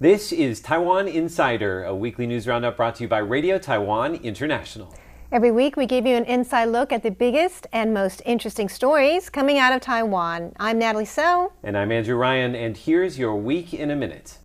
[0.00, 4.94] This is Taiwan Insider, a weekly news roundup brought to you by Radio Taiwan International.
[5.32, 9.28] Every week, we give you an inside look at the biggest and most interesting stories
[9.28, 10.52] coming out of Taiwan.
[10.60, 11.52] I'm Natalie So.
[11.64, 14.38] And I'm Andrew Ryan, and here's your week in a minute.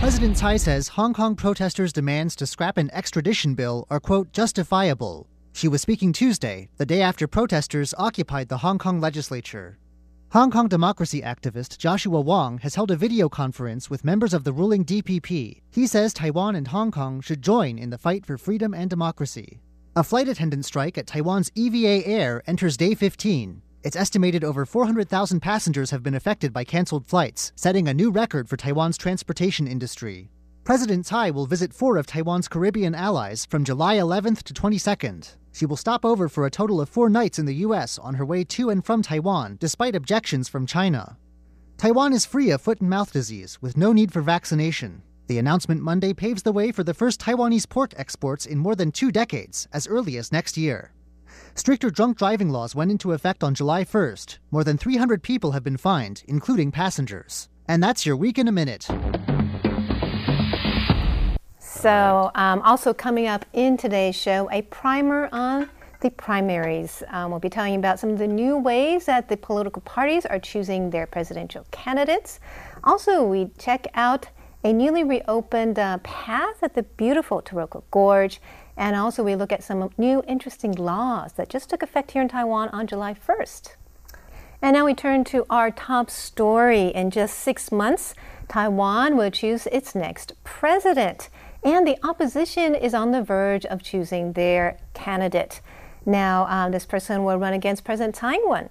[0.00, 5.26] President Tsai says Hong Kong protesters' demands to scrap an extradition bill are, quote, justifiable.
[5.52, 9.76] She was speaking Tuesday, the day after protesters occupied the Hong Kong legislature.
[10.34, 14.52] Hong Kong democracy activist Joshua Wong has held a video conference with members of the
[14.52, 15.60] ruling DPP.
[15.70, 19.60] He says Taiwan and Hong Kong should join in the fight for freedom and democracy.
[19.94, 23.62] A flight attendant strike at Taiwan's EVA Air enters day 15.
[23.84, 28.48] It's estimated over 400,000 passengers have been affected by canceled flights, setting a new record
[28.48, 30.32] for Taiwan's transportation industry.
[30.64, 35.36] President Tsai will visit four of Taiwan's Caribbean allies from July 11th to 22nd.
[35.52, 37.98] She will stop over for a total of four nights in the U.S.
[37.98, 41.18] on her way to and from Taiwan, despite objections from China.
[41.76, 45.02] Taiwan is free of foot and mouth disease, with no need for vaccination.
[45.26, 48.90] The announcement Monday paves the way for the first Taiwanese pork exports in more than
[48.90, 50.94] two decades, as early as next year.
[51.54, 54.38] Stricter drunk driving laws went into effect on July 1st.
[54.50, 57.50] More than 300 people have been fined, including passengers.
[57.68, 58.88] And that's your week in a minute.
[61.84, 65.68] So, um, also coming up in today's show, a primer on
[66.00, 67.02] the primaries.
[67.08, 70.24] Um, we'll be telling you about some of the new ways that the political parties
[70.24, 72.40] are choosing their presidential candidates.
[72.84, 74.30] Also, we check out
[74.64, 78.40] a newly reopened uh, path at the beautiful Taroko Gorge.
[78.78, 82.28] And also, we look at some new interesting laws that just took effect here in
[82.28, 83.74] Taiwan on July 1st.
[84.62, 86.86] And now we turn to our top story.
[86.94, 88.14] In just six months,
[88.48, 91.28] Taiwan will choose its next president
[91.64, 95.60] and the opposition is on the verge of choosing their candidate.
[96.06, 98.68] Now, uh, this person will run against President Tsai Ing-wen.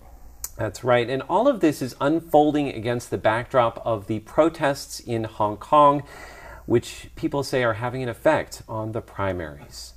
[0.55, 1.09] That's right.
[1.09, 6.03] And all of this is unfolding against the backdrop of the protests in Hong Kong,
[6.67, 9.93] which people say are having an effect on the primaries.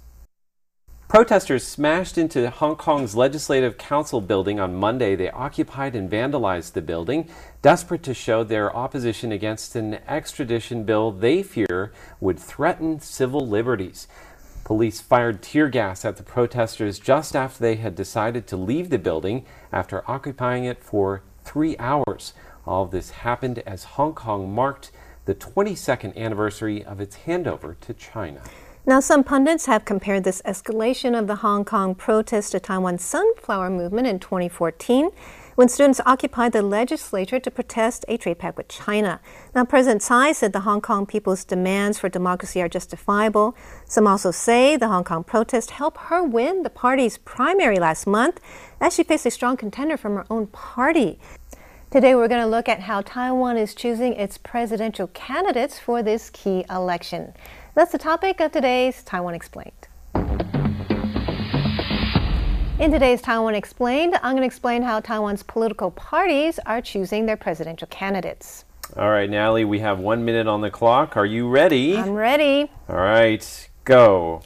[1.09, 5.15] Protesters smashed into Hong Kong's Legislative Council building on Monday.
[5.15, 7.29] They occupied and vandalized the building,
[7.63, 14.09] desperate to show their opposition against an extradition bill they fear would threaten civil liberties.
[14.65, 18.99] Police fired tear gas at the protesters just after they had decided to leave the
[18.99, 22.35] building after occupying it for three hours.
[22.67, 24.91] All of this happened as Hong Kong marked
[25.25, 28.43] the 22nd anniversary of its handover to China.
[28.89, 33.69] Now, some pundits have compared this escalation of the Hong Kong protest to Taiwan's sunflower
[33.69, 35.11] movement in 2014
[35.57, 39.19] when students occupied the legislature to protest a trade pact with China.
[39.57, 43.57] Now, President Tsai said the Hong Kong people's demands for democracy are justifiable.
[43.87, 48.39] Some also say the Hong Kong protest helped her win the party's primary last month
[48.81, 51.19] as she faced a strong contender from her own party.
[51.91, 56.31] Today, we're going to look at how Taiwan is choosing its presidential candidates for this
[56.31, 57.33] key election.
[57.77, 59.89] That's the topic of today's Taiwan Explained.
[62.79, 67.37] In today's Taiwan Explained, I'm going to explain how Taiwan's political parties are choosing their
[67.37, 68.65] presidential candidates.
[68.97, 71.19] All right, Natalie, we have one minute on the clock.
[71.19, 71.99] Are you ready?
[71.99, 72.71] I'm ready.
[72.89, 74.41] All right, go.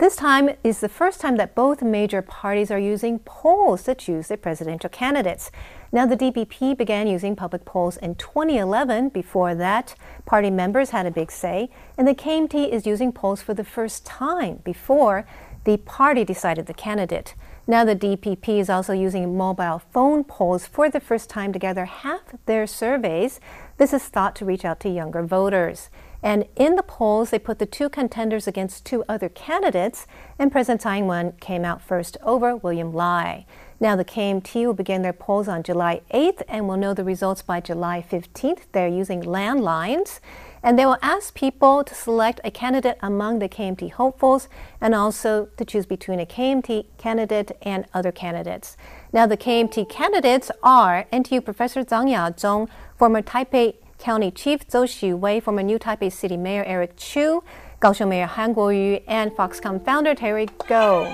[0.00, 4.28] This time is the first time that both major parties are using polls to choose
[4.28, 5.50] their presidential candidates.
[5.92, 9.10] Now, the DPP began using public polls in 2011.
[9.10, 9.94] Before that,
[10.24, 11.68] party members had a big say,
[11.98, 15.26] and the KMT is using polls for the first time before
[15.64, 17.34] the party decided the candidate.
[17.66, 21.84] Now, the DPP is also using mobile phone polls for the first time to gather
[21.84, 23.38] half their surveys.
[23.76, 25.90] This is thought to reach out to younger voters.
[26.22, 30.06] And in the polls, they put the two contenders against two other candidates,
[30.38, 33.46] and President Tsai Ing-wen came out first over William Lai.
[33.82, 37.40] Now, the KMT will begin their polls on July 8th and will know the results
[37.40, 38.64] by July 15th.
[38.72, 40.20] They're using landlines.
[40.62, 44.48] And they will ask people to select a candidate among the KMT hopefuls
[44.78, 48.76] and also to choose between a KMT candidate and other candidates.
[49.10, 52.68] Now, the KMT candidates are NTU Professor Zhang Yazhong,
[52.98, 57.44] former Taipei County Chief Zhou Xiwei, former New Taipei City Mayor Eric Chu,
[57.82, 61.06] Kaohsiung Mayor Han Kuo-yu, and Foxconn founder Terry Gou.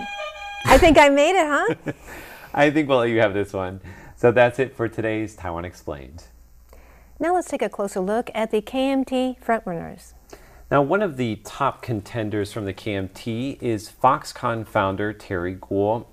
[0.64, 1.92] I think I made it, huh?
[2.54, 3.80] I think we'll let you have this one.
[4.14, 6.24] So that's it for today's Taiwan Explained.
[7.18, 10.14] Now let's take a closer look at the KMT frontrunners.
[10.70, 16.06] Now, one of the top contenders from the KMT is Foxconn founder Terry Gou.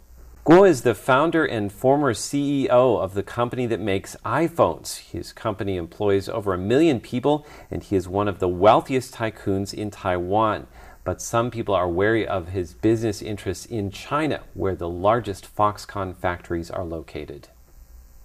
[0.46, 4.98] Gou is the founder and former CEO of the company that makes iPhones.
[4.98, 9.74] His company employs over a million people, and he is one of the wealthiest tycoons
[9.74, 10.68] in Taiwan
[11.04, 16.16] but some people are wary of his business interests in China, where the largest Foxconn
[16.16, 17.50] factories are located.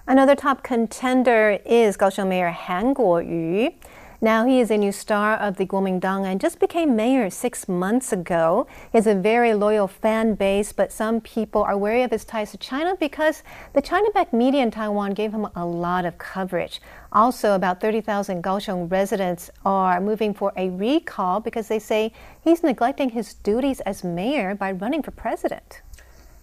[0.07, 3.73] Another top contender is Kaohsiung Mayor Han Kuo-yu.
[4.21, 8.13] Now he is a new star of the Kuomintang and just became mayor six months
[8.13, 8.67] ago.
[8.91, 12.51] He has a very loyal fan base, but some people are wary of his ties
[12.51, 13.45] to China because
[13.75, 16.81] the China-backed media in Taiwan gave him a lot of coverage.
[17.13, 22.13] Also, about 30,000 Kaohsiung residents are moving for a recall because they say
[22.43, 25.81] he's neglecting his duties as mayor by running for president.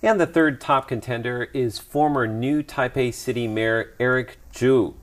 [0.01, 4.95] And the third top contender is former new Taipei City Mayor Eric Chu.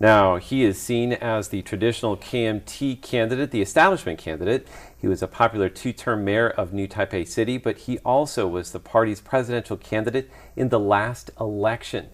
[0.00, 4.66] Now, he is seen as the traditional KMT candidate, the establishment candidate.
[4.96, 8.72] He was a popular two term mayor of New Taipei City, but he also was
[8.72, 12.08] the party's presidential candidate in the last election.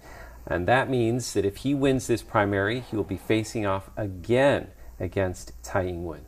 [0.49, 4.69] And that means that if he wins this primary, he will be facing off again
[4.99, 6.23] against Tsai Ing wen.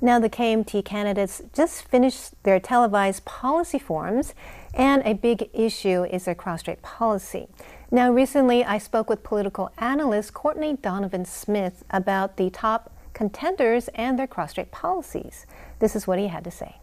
[0.00, 4.34] Now, the KMT candidates just finished their televised policy forums,
[4.74, 7.48] and a big issue is their cross strait policy.
[7.90, 14.18] Now, recently I spoke with political analyst Courtney Donovan Smith about the top contenders and
[14.18, 15.46] their cross strait policies.
[15.78, 16.76] This is what he had to say.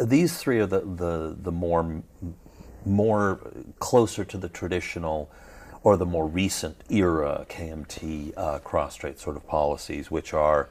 [0.00, 2.02] These three are the, the, the more,
[2.86, 3.40] more
[3.80, 5.30] closer to the traditional
[5.82, 10.68] or the more recent era KMT uh, cross strait sort of policies, which are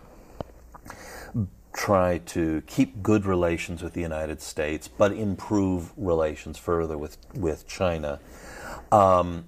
[1.74, 7.68] try to keep good relations with the United States, but improve relations further with, with
[7.68, 8.20] China
[8.92, 9.46] um,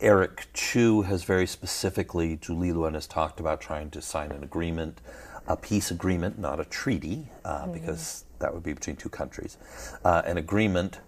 [0.00, 5.00] Eric Chu has very specifically, Zhu Lilun has talked about trying to sign an agreement,
[5.46, 7.72] a peace agreement, not a treaty, uh, mm-hmm.
[7.72, 9.56] because that would be between two countries,
[10.04, 11.00] uh, an agreement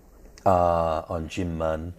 [0.47, 1.95] uh, on Jinmen.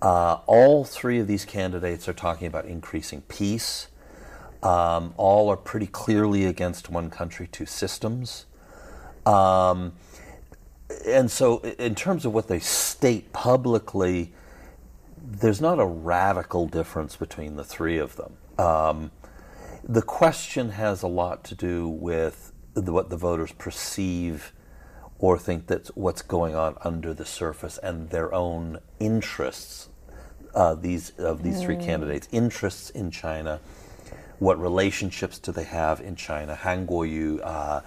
[0.00, 3.88] Uh, all three of these candidates are talking about increasing peace.
[4.62, 8.46] Um, all are pretty clearly against one country, two systems.
[9.26, 9.92] Um,
[11.06, 14.32] and so, in terms of what they state publicly,
[15.30, 18.36] there's not a radical difference between the three of them.
[18.58, 19.10] Um,
[19.84, 24.52] the question has a lot to do with the, what the voters perceive
[25.18, 29.88] or think that's what's going on under the surface and their own interests.
[30.54, 31.64] Uh, these of these mm.
[31.64, 33.60] three candidates' interests in China.
[34.38, 36.54] What relationships do they have in China?
[36.54, 37.82] Han Kuo-yu uh,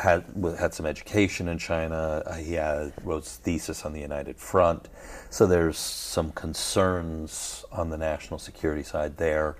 [0.00, 0.24] had
[0.58, 2.22] had some education in China.
[2.26, 4.88] Uh, he had, wrote his thesis on the United Front,
[5.30, 9.56] so there's some concerns on the national security side there.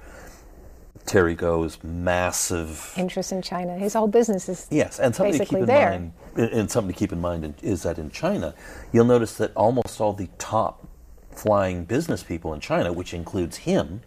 [1.07, 3.77] Terry Gou's massive interest in China.
[3.77, 5.91] His whole business is yes, and something to keep in there.
[5.91, 8.55] mind, and something to keep in mind is that in China,
[8.93, 10.89] you'll notice that almost all the top
[11.31, 14.01] flying business people in China, which includes him,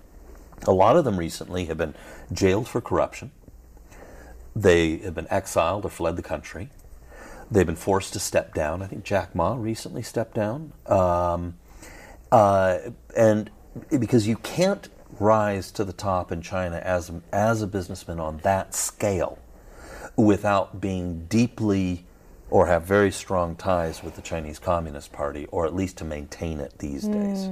[0.65, 1.93] a lot of them recently have been
[2.33, 3.31] jailed for corruption
[4.61, 6.69] they have been exiled or fled the country.
[7.49, 8.81] They've been forced to step down.
[8.81, 10.73] I think Jack Ma recently stepped down.
[10.85, 11.57] Um,
[12.31, 12.79] uh,
[13.15, 13.49] and
[13.99, 14.89] because you can't
[15.19, 19.39] rise to the top in China as, as a businessman on that scale
[20.15, 22.05] without being deeply
[22.49, 26.59] or have very strong ties with the Chinese Communist Party, or at least to maintain
[26.59, 27.13] it these mm.
[27.13, 27.49] days.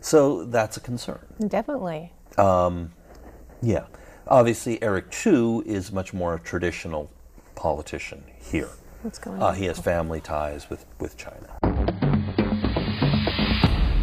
[0.00, 1.20] So that's a concern.
[1.48, 2.12] Definitely.
[2.36, 2.92] Um,
[3.62, 3.86] yeah.
[4.30, 7.10] Obviously, Eric Chu is much more a traditional
[7.56, 8.68] politician here.
[9.02, 9.54] What's going uh, on?
[9.56, 11.58] he has family ties with, with China.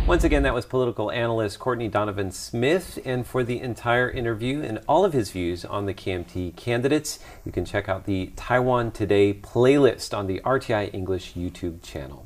[0.05, 2.99] Once again, that was political analyst Courtney Donovan Smith.
[3.05, 7.53] And for the entire interview and all of his views on the KMT candidates, you
[7.53, 12.25] can check out the Taiwan Today playlist on the RTI English YouTube channel.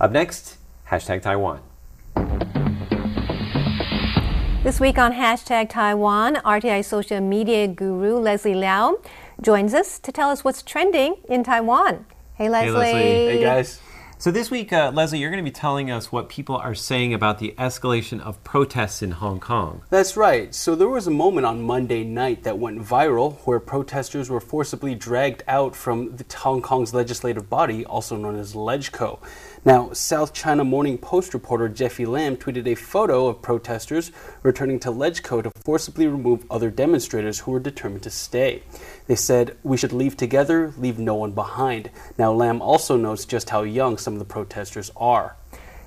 [0.00, 1.62] Up next, hashtag Taiwan.
[4.68, 8.98] This week on Hashtag Taiwan, RTI social media guru Leslie Liao
[9.40, 12.04] joins us to tell us what's trending in Taiwan.
[12.34, 12.68] Hey, Leslie.
[12.68, 13.38] Hey, Leslie.
[13.38, 13.80] Hey, guys.
[14.18, 17.14] So, this week, uh, Leslie, you're going to be telling us what people are saying
[17.14, 19.84] about the escalation of protests in Hong Kong.
[19.88, 20.54] That's right.
[20.54, 24.94] So, there was a moment on Monday night that went viral where protesters were forcibly
[24.94, 29.18] dragged out from the Hong Kong's legislative body, also known as LegCo.
[29.68, 34.10] Now, South China Morning Post reporter Jeffie Lam tweeted a photo of protesters
[34.42, 38.62] returning to LegCo to forcibly remove other demonstrators who were determined to stay.
[39.08, 41.90] They said, We should leave together, leave no one behind.
[42.16, 45.36] Now, Lam also notes just how young some of the protesters are.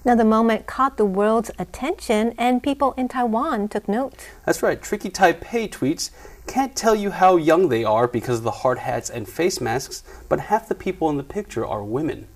[0.06, 4.14] Now, the moment caught the world's attention, and people in Taiwan took note.
[4.46, 4.80] That's right.
[4.80, 6.12] Tricky Taipei tweets
[6.46, 10.04] Can't tell you how young they are because of the hard hats and face masks,
[10.30, 12.28] but half the people in the picture are women.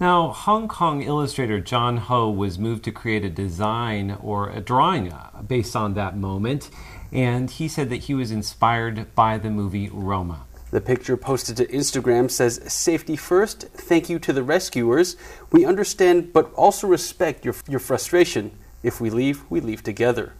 [0.00, 5.12] Now, Hong Kong illustrator John Ho was moved to create a design or a drawing
[5.12, 6.70] uh, based on that moment,
[7.12, 10.46] and he said that he was inspired by the movie Roma.
[10.70, 15.16] The picture posted to Instagram says, Safety first, thank you to the rescuers.
[15.52, 18.52] We understand but also respect your, your frustration.
[18.82, 20.32] If we leave, we leave together.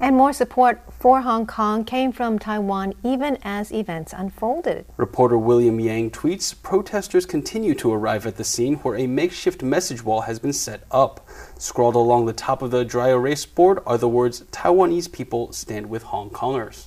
[0.00, 4.86] And more support for Hong Kong came from Taiwan even as events unfolded.
[4.96, 10.02] Reporter William Yang tweets Protesters continue to arrive at the scene where a makeshift message
[10.02, 11.26] wall has been set up.
[11.58, 15.88] Scrawled along the top of the dry erase board are the words Taiwanese people stand
[15.88, 16.86] with Hong Kongers.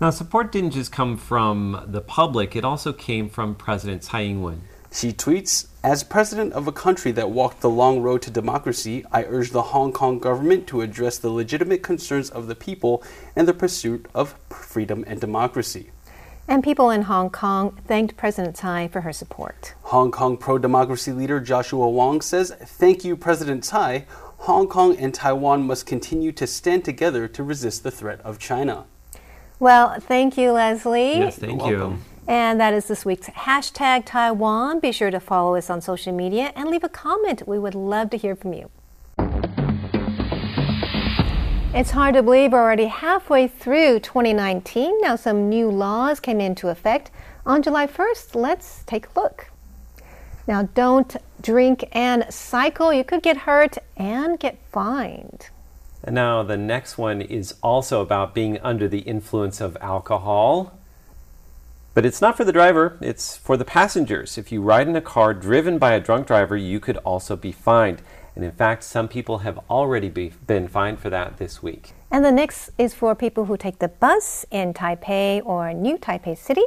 [0.00, 4.42] Now, support didn't just come from the public, it also came from President Tsai Ing
[4.42, 4.62] wen.
[4.94, 9.24] She tweets As president of a country that walked the long road to democracy, I
[9.24, 13.02] urge the Hong Kong government to address the legitimate concerns of the people
[13.34, 15.90] and the pursuit of freedom and democracy.
[16.46, 19.74] And people in Hong Kong thanked President Tsai for her support.
[19.82, 24.06] Hong Kong pro democracy leader Joshua Wong says, Thank you, President Tsai.
[24.46, 28.84] Hong Kong and Taiwan must continue to stand together to resist the threat of China.
[29.58, 31.18] Well, thank you, Leslie.
[31.18, 31.98] Yes, thank You're you.
[32.26, 34.80] And that is this week's hashtag Taiwan.
[34.80, 37.46] Be sure to follow us on social media and leave a comment.
[37.46, 38.70] We would love to hear from you.
[41.76, 45.00] It's hard to believe we're already halfway through 2019.
[45.00, 47.10] Now, some new laws came into effect
[47.44, 48.36] on July 1st.
[48.36, 49.50] Let's take a look.
[50.46, 52.92] Now, don't drink and cycle.
[52.92, 55.48] You could get hurt and get fined.
[56.02, 60.78] And now the next one is also about being under the influence of alcohol.
[61.94, 64.36] But it's not for the driver, it's for the passengers.
[64.36, 67.52] If you ride in a car driven by a drunk driver, you could also be
[67.52, 68.02] fined.
[68.34, 71.92] And in fact, some people have already be, been fined for that this week.
[72.10, 76.36] And the next is for people who take the bus in Taipei or New Taipei
[76.36, 76.64] City.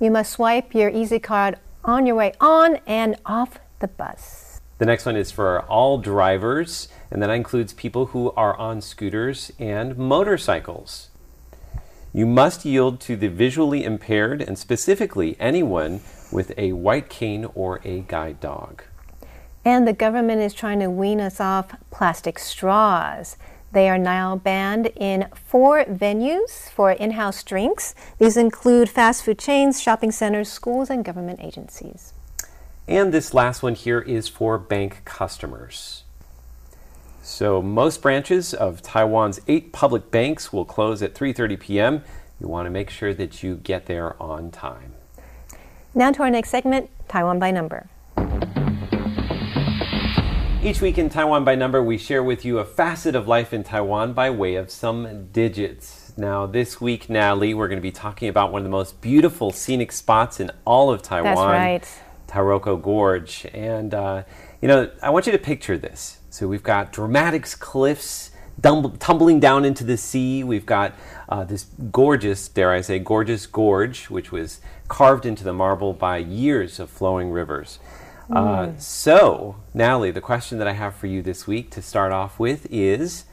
[0.00, 4.62] You must swipe your Easy Card on your way on and off the bus.
[4.78, 9.52] The next one is for all drivers, and that includes people who are on scooters
[9.58, 11.10] and motorcycles.
[12.16, 17.80] You must yield to the visually impaired and specifically anyone with a white cane or
[17.82, 18.84] a guide dog.
[19.64, 23.36] And the government is trying to wean us off plastic straws.
[23.72, 27.96] They are now banned in four venues for in house drinks.
[28.20, 32.12] These include fast food chains, shopping centers, schools, and government agencies.
[32.86, 36.03] And this last one here is for bank customers.
[37.24, 42.04] So most branches of Taiwan's eight public banks will close at 3:30 p.m.
[42.38, 44.92] You want to make sure that you get there on time.
[45.94, 47.88] Now to our next segment Taiwan by Number.
[50.62, 53.64] Each week in Taiwan by Number, we share with you a facet of life in
[53.64, 56.12] Taiwan by way of some digits.
[56.16, 59.50] Now, this week, Natalie, we're going to be talking about one of the most beautiful
[59.50, 61.34] scenic spots in all of Taiwan.
[61.34, 62.00] That's right.
[62.28, 63.46] Taroko Gorge.
[63.52, 64.22] And, uh,
[64.62, 66.18] you know, I want you to picture this.
[66.34, 70.42] So we've got dramatic cliffs tumbling down into the sea.
[70.42, 70.94] We've got
[71.28, 76.16] uh, this gorgeous, dare I say, gorgeous gorge, which was carved into the marble by
[76.16, 77.78] years of flowing rivers.
[78.28, 82.40] Uh, so, Natalie, the question that I have for you this week to start off
[82.40, 83.26] with is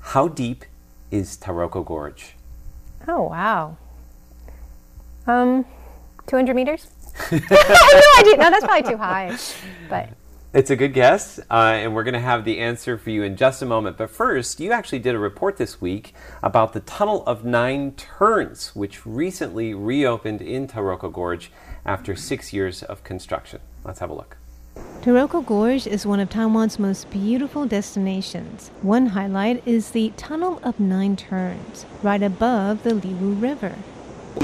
[0.00, 0.66] How deep
[1.10, 2.34] is Taroko Gorge?
[3.08, 3.78] Oh, wow.
[5.26, 5.64] Um,
[6.26, 6.88] 200 meters?
[7.30, 8.36] I no idea.
[8.36, 9.38] No, that's probably too high.
[9.88, 10.10] But
[10.54, 13.36] It's a good guess, uh, and we're going to have the answer for you in
[13.36, 13.96] just a moment.
[13.96, 18.76] But first, you actually did a report this week about the Tunnel of Nine Turns,
[18.76, 21.50] which recently reopened in Taroko Gorge
[21.86, 23.60] after six years of construction.
[23.82, 24.36] Let's have a look.
[25.00, 28.70] Taroko Gorge is one of Taiwan's most beautiful destinations.
[28.82, 33.74] One highlight is the Tunnel of Nine Turns, right above the Liwu River.
[34.34, 34.40] The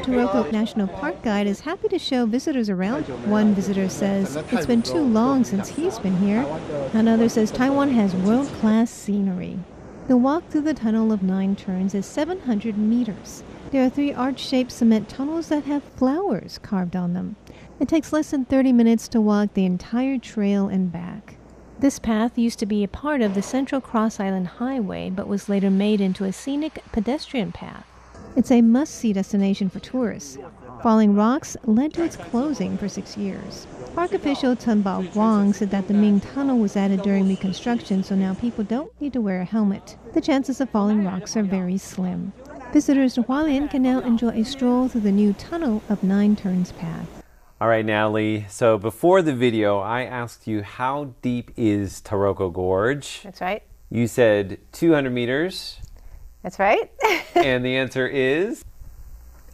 [0.00, 3.04] Taroko National Park Guide is happy to show visitors around.
[3.28, 6.46] One visitor says it's been too long since he's been here.
[6.92, 9.58] Another says Taiwan has world class scenery.
[10.06, 13.42] The walk through the Tunnel of Nine Turns is 700 meters.
[13.70, 17.36] There are three arch shaped cement tunnels that have flowers carved on them.
[17.80, 21.36] It takes less than 30 minutes to walk the entire trail and back.
[21.78, 25.48] This path used to be a part of the Central Cross Island Highway but was
[25.48, 27.86] later made into a scenic pedestrian path.
[28.36, 30.38] It's a must see destination for tourists.
[30.82, 33.66] Falling rocks led to its closing for six years.
[33.94, 38.14] Park official Chen Bao Guang said that the Ming Tunnel was added during reconstruction, so
[38.14, 39.96] now people don't need to wear a helmet.
[40.14, 42.32] The chances of falling rocks are very slim.
[42.72, 46.72] Visitors to Hualien can now enjoy a stroll through the new Tunnel of Nine Turns
[46.72, 47.13] path.
[47.64, 48.44] All right, Natalie.
[48.50, 53.22] So before the video, I asked you how deep is Taroko Gorge?
[53.22, 53.62] That's right.
[53.88, 55.78] You said 200 meters,
[56.42, 56.92] That's right.
[57.34, 58.66] and the answer is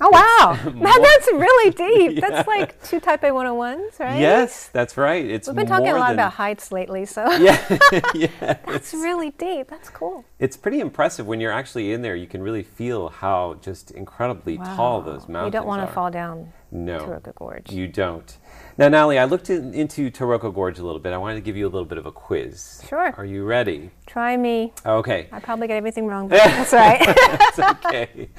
[0.00, 0.59] oh, wow.
[0.62, 2.12] That, that's really deep.
[2.16, 2.21] Yeah.
[2.30, 4.21] That's like two Taipei 101s, right?
[4.21, 5.25] yes, that's right.
[5.25, 7.78] It's We've been talking a lot than- about heights lately, so yeah,
[8.14, 8.59] yeah.
[8.66, 9.69] that's really deep.
[9.69, 10.25] That's cool.
[10.38, 12.14] It's pretty impressive when you're actually in there.
[12.16, 15.45] You can really feel how just incredibly tall those mountains are.
[15.47, 16.52] You don't want to fall down.
[16.71, 17.00] No.
[17.00, 17.73] Taroko Gorge.
[17.73, 18.37] You don't.
[18.80, 21.12] Now, Natalie, I looked in, into Taroko Gorge a little bit.
[21.12, 22.82] I wanted to give you a little bit of a quiz.
[22.88, 23.12] Sure.
[23.18, 23.90] Are you ready?
[24.06, 24.72] Try me.
[24.87, 25.28] Okay.
[25.30, 26.99] I probably get everything wrong, but that's right.
[27.42, 28.30] It's okay.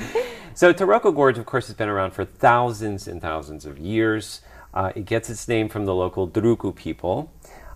[0.55, 4.41] So, Taroko Gorge, of course, has been around for thousands and thousands of years.
[4.73, 7.31] Uh, it gets its name from the local Truku people.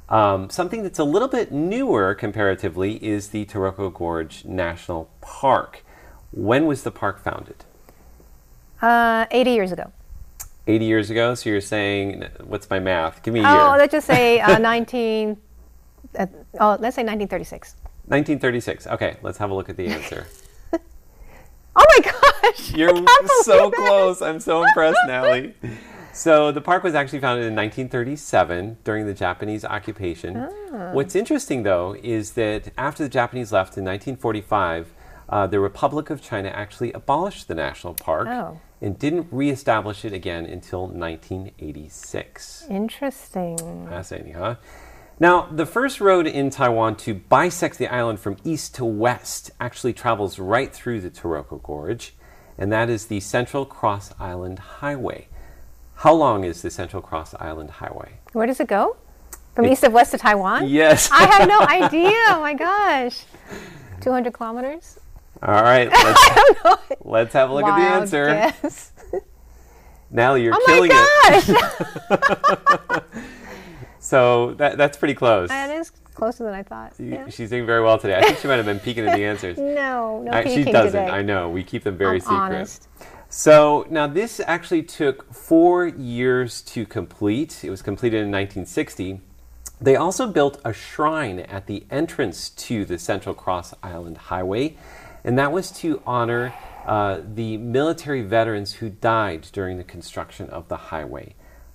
[0.09, 5.83] Um, something that's a little bit newer comparatively is the Taroko Gorge National Park.
[6.31, 7.63] When was the park founded?
[8.81, 9.91] uh, 80 years ago.
[10.67, 11.35] 80 years ago.
[11.35, 13.21] So you're saying, what's my math?
[13.23, 13.61] Give me a Oh, year.
[13.61, 15.37] Oh, let's just say uh, 19.
[16.17, 16.25] Uh,
[16.59, 17.75] oh, let's say 1936.
[18.07, 18.87] 1936.
[18.87, 20.27] Okay, let's have a look at the answer.
[21.77, 22.11] Oh my
[22.43, 22.71] gosh!
[22.73, 22.95] You're
[23.43, 24.21] so close.
[24.21, 25.53] I'm so impressed, Natalie.
[26.13, 30.37] So the park was actually founded in 1937 during the Japanese occupation.
[30.71, 30.93] Ah.
[30.93, 34.93] What's interesting, though, is that after the Japanese left in 1945,
[35.27, 38.61] uh, the Republic of China actually abolished the national park Oh.
[38.81, 42.67] And didn't reestablish it again until 1986.
[42.69, 43.87] Interesting.
[43.89, 44.55] Fascinating, huh?
[45.19, 49.93] Now, the first road in Taiwan to bisect the island from east to west actually
[49.93, 52.13] travels right through the Taroko Gorge,
[52.57, 55.27] and that is the Central Cross Island Highway.
[55.95, 58.19] How long is the Central Cross Island Highway?
[58.33, 58.97] Where does it go?
[59.55, 60.67] From east of west to Taiwan?
[60.67, 61.09] Yes.
[61.11, 62.11] I have no idea.
[62.27, 63.23] Oh my gosh.
[64.01, 64.99] 200 kilometers?
[65.43, 68.25] All right, let's, let's have a look at the answer.
[68.27, 68.91] guess.
[70.11, 73.03] Natalie, you're Oh killing it.
[73.99, 75.49] So that, that's pretty close.
[75.49, 76.93] that is closer than I thought.
[76.99, 77.27] Yeah.
[77.27, 78.15] She's doing very well today.
[78.15, 79.57] I think she might have been peeking at the answers.
[79.57, 80.91] No, no I- she doesn't.
[81.05, 81.09] today.
[81.09, 81.49] I know.
[81.49, 82.35] We keep them very I'm secret.
[82.37, 82.87] honest.
[83.29, 87.63] So now this actually took four years to complete.
[87.63, 89.21] It was completed in 1960.
[89.81, 94.77] They also built a shrine at the entrance to the Central Cross Island Highway,
[95.25, 96.53] and that was to honor
[96.85, 101.33] uh, the military veterans who died during the construction of the highway.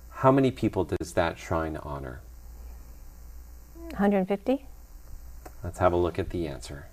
[0.09, 2.21] How many people does that shrine honor?
[3.89, 4.65] 150?
[5.63, 6.87] Let's have a look at the answer.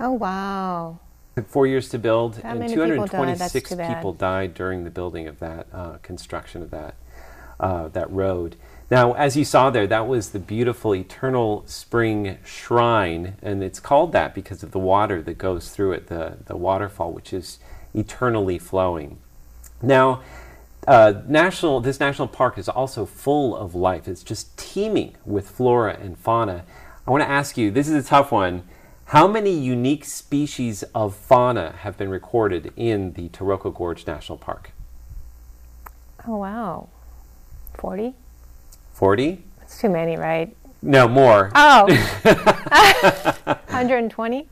[0.00, 0.98] Oh, wow.
[1.46, 5.28] four years to build, That and many people died, 226 people died during the building
[5.28, 6.94] of that uh, construction of that
[7.60, 8.56] uh, that road.
[8.90, 14.12] Now, as you saw there, that was the beautiful Eternal Spring Shrine, and it's called
[14.12, 17.58] that because of the water that goes through it, the the waterfall, which is
[17.94, 19.18] eternally flowing.
[19.82, 20.22] Now,
[20.86, 24.08] uh, national this national park is also full of life.
[24.08, 26.64] It's just teeming with flora and fauna.
[27.06, 27.70] I want to ask you.
[27.70, 28.62] This is a tough one.
[29.06, 34.72] How many unique species of fauna have been recorded in the Taroko Gorge National Park?
[36.26, 36.88] Oh, wow.
[37.72, 38.14] 40?
[39.02, 39.42] Forty?
[39.60, 40.56] That's too many, right?
[40.82, 41.52] No, more.
[41.54, 41.86] Oh.
[43.68, 44.48] 120?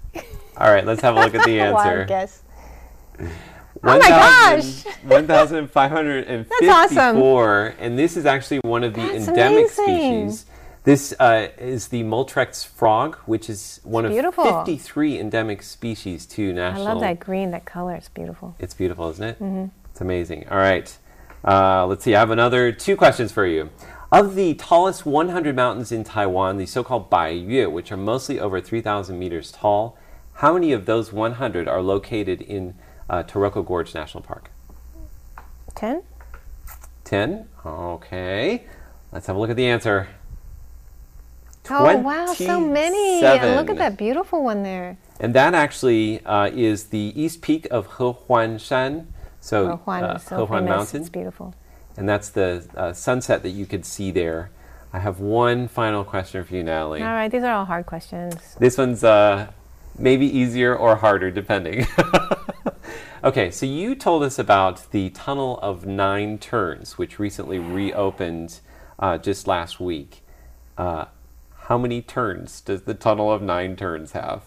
[0.56, 1.74] All right, let's have a look at the answer.
[1.74, 2.42] Wild guess.
[3.20, 3.26] Oh
[3.82, 4.84] my gosh!
[5.02, 7.74] 1,554.
[7.80, 10.30] And this is actually one of the That's endemic amazing.
[10.30, 10.46] species.
[10.84, 14.44] This uh, is the Moltrecht's frog, which is one of beautiful.
[14.44, 16.86] 53 endemic species to national.
[16.86, 17.96] I love that green, that color.
[17.96, 18.54] It's beautiful.
[18.60, 19.40] It's beautiful, isn't it?
[19.42, 19.72] Mhm.
[19.90, 20.46] It's amazing.
[20.48, 20.96] All right.
[21.44, 22.14] Uh, let's see.
[22.14, 23.70] I have another two questions for you.
[24.12, 28.60] Of the tallest 100 mountains in Taiwan, the so called Baiyue, which are mostly over
[28.60, 29.98] 3,000 meters tall,
[30.34, 32.74] how many of those 100 are located in
[33.10, 34.50] uh, Taroko Gorge National Park?
[35.74, 36.02] 10?
[37.04, 37.48] 10?
[37.64, 38.64] Okay.
[39.10, 40.08] Let's have a look at the answer.
[41.68, 43.24] Oh, wow, so many.
[43.24, 44.98] And look at that beautiful one there.
[45.18, 49.12] And that actually uh, is the east peak of Hehuan Shan.
[49.40, 50.68] So, Juan uh, so Hehuan famous.
[50.68, 51.00] Mountain.
[51.00, 51.54] It's beautiful.
[51.96, 54.50] And that's the uh, sunset that you could see there.
[54.92, 57.02] I have one final question for you, Natalie.
[57.02, 58.56] All right, these are all hard questions.
[58.58, 59.50] This one's uh,
[59.98, 61.86] maybe easier or harder, depending.
[63.24, 68.60] okay, so you told us about the Tunnel of Nine Turns, which recently reopened
[68.98, 70.22] uh, just last week.
[70.78, 71.06] Uh,
[71.64, 74.42] how many turns does the Tunnel of Nine Turns have?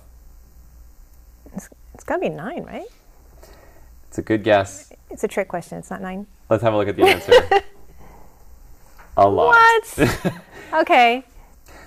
[1.54, 2.88] It's, it's got to be nine, right?
[4.08, 4.92] It's a good guess.
[5.10, 5.78] It's a trick question.
[5.78, 6.28] It's not nine.
[6.50, 7.32] Let's have a look at the answer.
[9.18, 9.56] a lot.
[9.98, 10.34] What?
[10.74, 11.24] okay.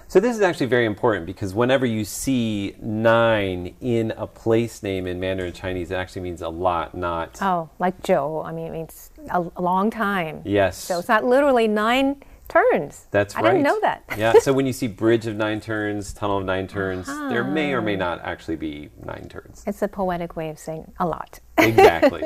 [0.06, 5.06] So this is actually very important because whenever you see nine in a place name
[5.06, 8.42] in Mandarin Chinese, it actually means a lot, not Oh, like Joe.
[8.44, 10.42] I mean, it means a, a long time.
[10.44, 10.76] yes.
[10.76, 13.06] So it's not literally nine turns.
[13.10, 13.46] That's right.
[13.46, 14.04] I didn't know that.
[14.18, 14.34] yeah.
[14.40, 17.80] So when you see bridge of nine turns, tunnel of nine turns, there may or
[17.80, 18.16] may uh-huh.
[18.16, 19.64] not actually be nine turns.
[19.66, 21.40] It's a poetic way of saying a lot.
[21.62, 22.22] Exactly.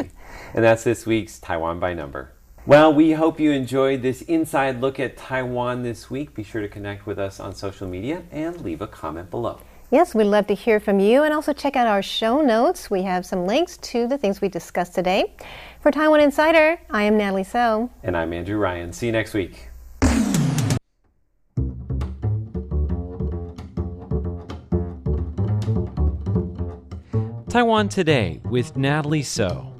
[0.54, 2.32] and that's this week's Taiwan by number.
[2.64, 6.34] Well, we hope you enjoyed this inside look at Taiwan this week.
[6.34, 9.60] Be sure to connect with us on social media and leave a comment below.
[9.90, 12.90] Yes, we'd love to hear from you and also check out our show notes.
[12.90, 15.34] We have some links to the things we discussed today.
[15.80, 17.90] For Taiwan Insider, I am Natalie So.
[18.02, 18.92] And I'm Andrew Ryan.
[18.92, 19.65] See you next week.
[27.56, 29.72] Taiwan Today with Natalie So.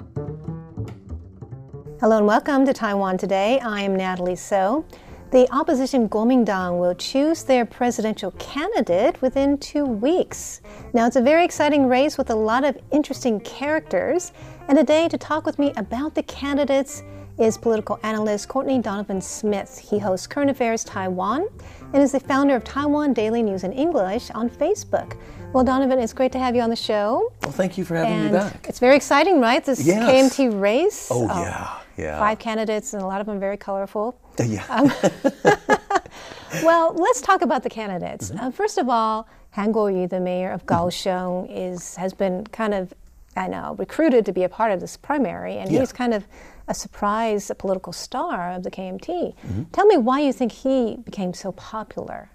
[1.99, 3.59] Hello and welcome to Taiwan Today.
[3.59, 4.83] I am Natalie So.
[5.29, 10.61] The opposition Kuomintang will choose their presidential candidate within two weeks.
[10.93, 14.31] Now, it's a very exciting race with a lot of interesting characters.
[14.67, 17.03] And today, to talk with me about the candidates
[17.37, 19.77] is political analyst Courtney Donovan Smith.
[19.77, 21.47] He hosts Current Affairs Taiwan
[21.93, 25.15] and is the founder of Taiwan Daily News in English on Facebook.
[25.53, 27.31] Well, Donovan, it's great to have you on the show.
[27.41, 28.67] Well, thank you for having and me back.
[28.69, 29.63] It's very exciting, right?
[29.63, 30.03] This Yes.
[30.37, 31.07] KMT race.
[31.09, 32.19] Oh, yeah, yeah.
[32.19, 34.19] Five candidates, and a lot of them very colorful.
[34.43, 34.63] Yeah.
[34.69, 34.91] Um,
[36.63, 38.29] Well, let's talk about the candidates.
[38.31, 38.45] Mm-hmm.
[38.45, 42.93] Uh, first of all, Han Kuo-yu, the mayor of Kaohsiung, is has been kind of,
[43.35, 45.79] I know, recruited to be a part of this primary, and Yeah.
[45.81, 46.25] he's kind of
[46.67, 49.07] a surprise a political star of the KMT.
[49.35, 49.63] Mm-hmm.
[49.71, 52.29] Tell me why you think he became so popular.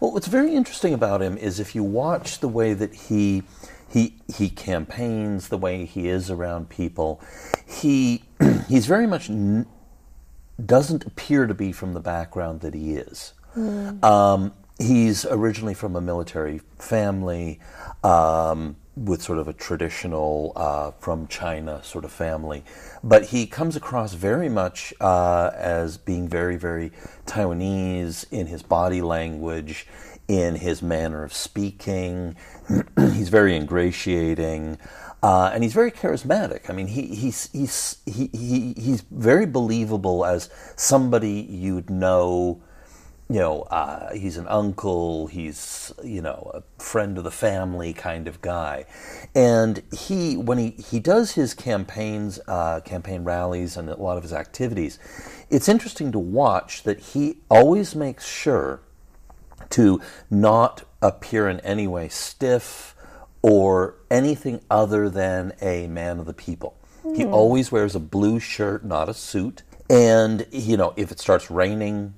[0.00, 3.42] Well, what's very interesting about him is if you watch the way that he
[3.88, 7.20] he he campaigns, the way he is around people,
[7.66, 8.24] he
[8.68, 9.66] he's very much n-
[10.64, 13.32] doesn't appear to be from the background that he is.
[14.02, 17.58] Um, he's originally from a military family
[18.04, 22.64] um, with sort of a traditional uh, from China sort of family,
[23.06, 26.90] but he comes across very much uh, as being very, very
[27.24, 29.86] Taiwanese in his body language,
[30.26, 32.34] in his manner of speaking.
[32.96, 34.76] he's very ingratiating.
[35.22, 36.68] Uh, and he's very charismatic.
[36.68, 42.60] I mean, he, he's, he's, he, he, he's very believable as somebody you'd know
[43.28, 48.28] you know, uh, he's an uncle, he's, you know, a friend of the family kind
[48.28, 48.84] of guy.
[49.34, 54.22] And he, when he, he does his campaigns, uh, campaign rallies, and a lot of
[54.22, 55.00] his activities,
[55.50, 58.80] it's interesting to watch that he always makes sure
[59.70, 62.94] to not appear in any way stiff
[63.42, 66.76] or anything other than a man of the people.
[67.14, 69.62] He always wears a blue shirt, not a suit.
[69.88, 72.14] And, you know, if it starts raining,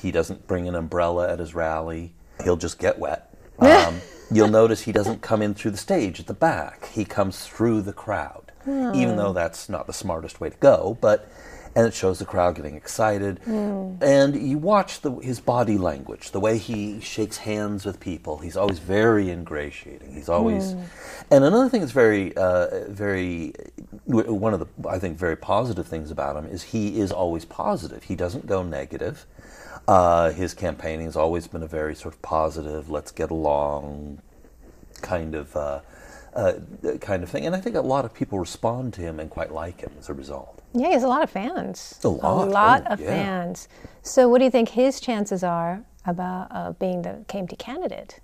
[0.00, 2.14] he doesn't bring an umbrella at his rally.
[2.42, 3.28] He'll just get wet.
[3.62, 4.00] Um,
[4.32, 6.86] you'll notice he doesn't come in through the stage at the back.
[6.86, 10.98] He comes through the crowd, even though that's not the smartest way to go.
[11.00, 11.28] But
[11.74, 13.40] and it shows the crowd getting excited.
[13.46, 18.38] And you watch the, his body language, the way he shakes hands with people.
[18.38, 20.12] He's always very ingratiating.
[20.12, 20.72] He's always.
[21.30, 23.54] And another thing that's very, uh, very,
[24.04, 28.02] one of the I think very positive things about him is he is always positive.
[28.04, 29.26] He doesn't go negative.
[29.88, 34.20] Uh, his campaigning has always been a very sort of positive, let's get along
[35.00, 35.80] kind of uh,
[36.34, 36.54] uh,
[37.00, 37.46] kind of thing.
[37.46, 40.08] And I think a lot of people respond to him and quite like him as
[40.08, 40.62] a result.
[40.72, 41.98] Yeah, he has a lot of fans.
[42.04, 43.06] A lot, a lot oh, of yeah.
[43.08, 43.68] fans.
[44.02, 48.20] So, what do you think his chances are about uh, being the KMT candidate?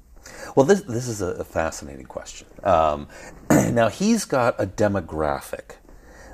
[0.56, 2.46] Well, this this is a, a fascinating question.
[2.64, 3.08] Um,
[3.50, 5.76] now he's got a demographic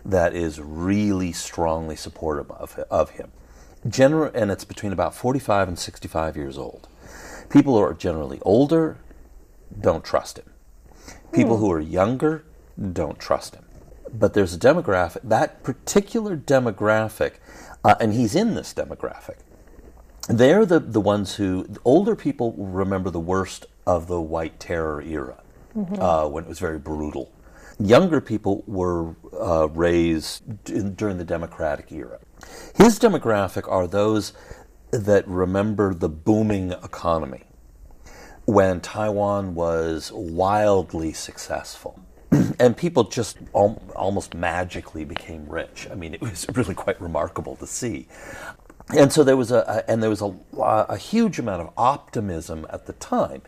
[0.05, 3.33] that is really strongly supportive of of him.
[3.87, 6.89] Gener- and it's between about forty five and sixty five years old.
[7.51, 8.97] People who are generally older
[9.81, 10.51] don't trust him.
[11.33, 12.45] People who are younger
[12.93, 13.65] don't trust him.
[14.13, 17.35] But there's a demographic that particular demographic,
[17.85, 19.37] uh, and he's in this demographic
[20.29, 25.03] they're the, the ones who the older people remember the worst of the white terror
[25.03, 25.37] era
[25.99, 27.31] uh, when it was very brutal
[27.79, 30.65] younger people were uh, raised
[30.97, 32.19] during the democratic era.
[32.75, 34.33] His demographic are those
[34.91, 37.43] that remember the booming economy
[38.45, 41.99] when taiwan was wildly successful
[42.61, 45.89] and people just al- almost magically became rich.
[45.91, 48.07] I mean it was really quite remarkable to see.
[48.95, 52.67] And so there was a, a and there was a, a huge amount of optimism
[52.71, 53.43] at the time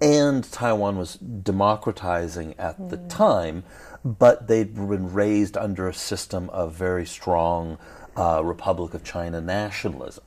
[0.00, 3.64] and taiwan was democratizing at the time
[4.04, 7.78] but they'd been raised under a system of very strong
[8.16, 10.24] uh, republic of china nationalism.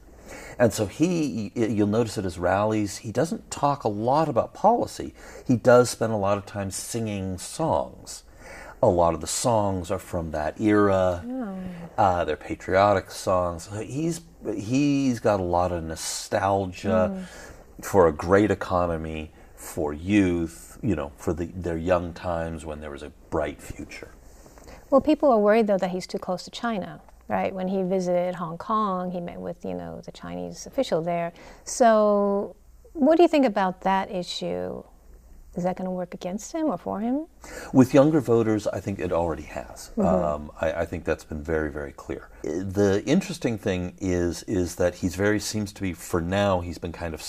[0.60, 5.14] And so he you'll notice at his rallies he doesn't talk a lot about policy.
[5.48, 8.24] He does spend a lot of time singing songs.
[8.84, 11.24] A lot of the songs are from that era.
[11.98, 13.70] Uh, they're patriotic songs.
[13.82, 14.22] He's
[14.56, 17.26] he's got a lot of nostalgia
[17.82, 19.32] for a great economy,
[19.62, 20.78] for youth.
[20.82, 24.12] You know, for the, their young times when there was a bright future.
[24.90, 27.54] Well, people are worried though that he's too close to China, right?
[27.54, 31.32] When he visited Hong Kong, he met with you know the Chinese official there.
[31.64, 32.56] So,
[32.94, 34.84] what do you think about that issue?
[35.56, 37.28] Is that going to work against him or for him?
[37.74, 39.92] With younger voters, I think it already has.
[39.98, 42.30] Um, I, I think that's been very, very clear.
[42.44, 46.94] The interesting thing is is that he's very seems to be for now he's been
[46.94, 47.22] kind of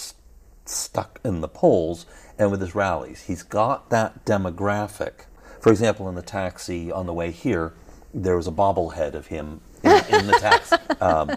[0.64, 2.07] stuck in the polls
[2.38, 3.22] and with his rallies.
[3.22, 5.27] He's got that demographic.
[5.61, 7.75] For example, in the taxi on the way here,
[8.14, 10.77] there was a bobblehead of him in, in the taxi.
[11.01, 11.37] Um,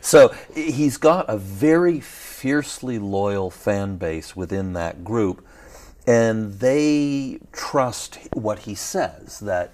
[0.00, 5.46] so he's got a very fiercely loyal fan base within that group
[6.06, 9.72] and they trust what he says that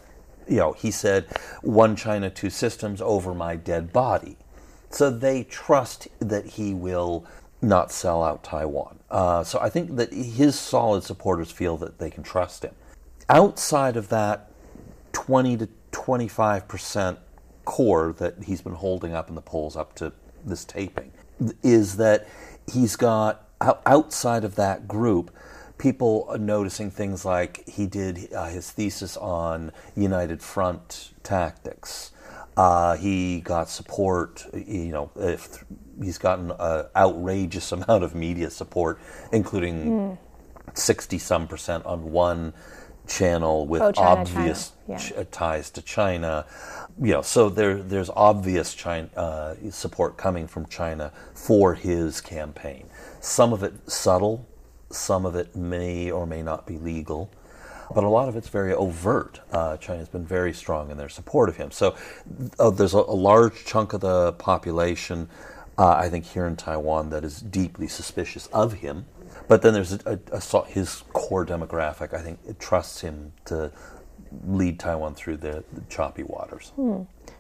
[0.48, 1.26] you know he said
[1.61, 4.37] one china two systems over my dead body
[4.90, 7.26] so they trust that he will
[7.62, 12.11] not sell out taiwan uh, so i think that his solid supporters feel that they
[12.11, 12.75] can trust him
[13.29, 14.51] outside of that
[15.12, 17.18] 20 to 25 percent
[17.64, 20.12] core that he's been holding up in the polls up to
[20.44, 21.12] this taping
[21.62, 22.27] is that
[22.72, 23.48] he's got
[23.87, 25.31] outside of that group
[25.83, 32.12] people noticing things like he did uh, his thesis on United Front tactics.
[32.57, 35.64] Uh, he got support, you know, if
[36.02, 38.98] he's gotten an outrageous amount of media support,
[39.32, 40.18] including
[40.74, 42.52] 60 some percent on one
[43.06, 44.96] channel with Pro-China obvious China, yeah.
[44.98, 46.46] ch- uh, ties to China.
[47.00, 52.88] You know, so there, there's obvious China, uh, support coming from China for his campaign.
[53.20, 54.46] Some of it subtle,
[54.90, 57.30] some of it may or may not be legal,
[57.94, 59.40] but a lot of it's very overt.
[59.50, 61.70] Uh, China's been very strong in their support of him.
[61.70, 61.94] So
[62.58, 65.28] uh, there's a, a large chunk of the population,
[65.78, 69.06] uh, I think, here in Taiwan that is deeply suspicious of him.
[69.48, 72.14] But then there's a, a, a his core demographic.
[72.14, 73.72] I think it trusts him to
[74.46, 76.72] lead Taiwan through the, the choppy waters.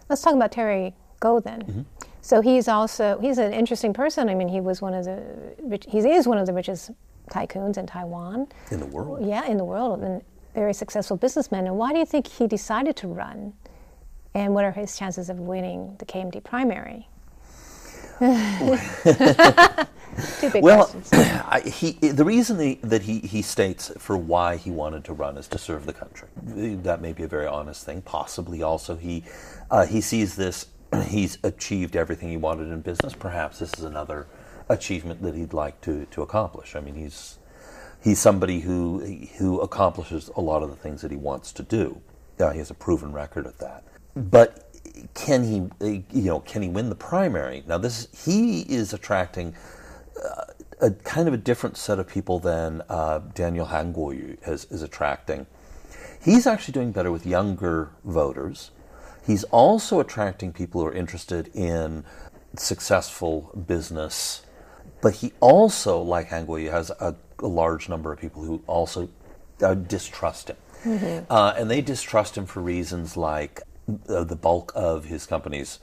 [0.08, 1.62] Let's talk about Terry Gou then.
[1.62, 1.82] Mm-hmm.
[2.20, 4.28] So he's also he's an interesting person.
[4.28, 6.90] I mean, he was one of the he is one of the richest
[7.30, 8.48] tycoons in Taiwan.
[8.70, 9.26] In the world.
[9.26, 10.22] Yeah, in the world, and
[10.54, 11.66] very successful businessman.
[11.66, 13.54] And why do you think he decided to run?
[14.34, 17.08] And what are his chances of winning the KMT primary?
[20.40, 21.10] Two big Well, questions.
[21.12, 25.36] I, he, the reason he, that he, he states for why he wanted to run
[25.36, 26.28] is to serve the country.
[26.36, 28.02] That may be a very honest thing.
[28.02, 29.24] Possibly also he
[29.70, 30.66] uh, he sees this.
[31.06, 33.14] He's achieved everything he wanted in business.
[33.14, 34.26] Perhaps this is another
[34.68, 36.76] achievement that he'd like to, to accomplish.
[36.76, 37.38] I mean, he's
[38.02, 39.00] he's somebody who
[39.38, 42.00] who accomplishes a lot of the things that he wants to do.
[42.38, 43.84] Uh, he has a proven record of that.
[44.14, 44.71] But
[45.14, 47.62] can he, uh, you know, can he win the primary?
[47.66, 49.54] Now, this he is attracting
[50.82, 54.82] a kind of a different set of people than uh, Daniel Han Kuo-yu is, is
[54.82, 55.46] attracting.
[56.20, 58.72] He's actually doing better with younger voters.
[59.24, 62.04] He's also attracting people who are interested in
[62.56, 64.42] successful business,
[65.00, 69.08] but he also, like Han Kuo-yu, has a, a large number of people who also
[69.62, 73.62] uh, distrust him, uh, and they distrust him for reasons like
[74.08, 75.80] uh, the bulk of his company's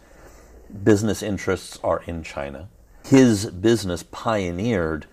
[0.84, 2.70] business interests are in China.
[3.06, 5.06] His business pioneered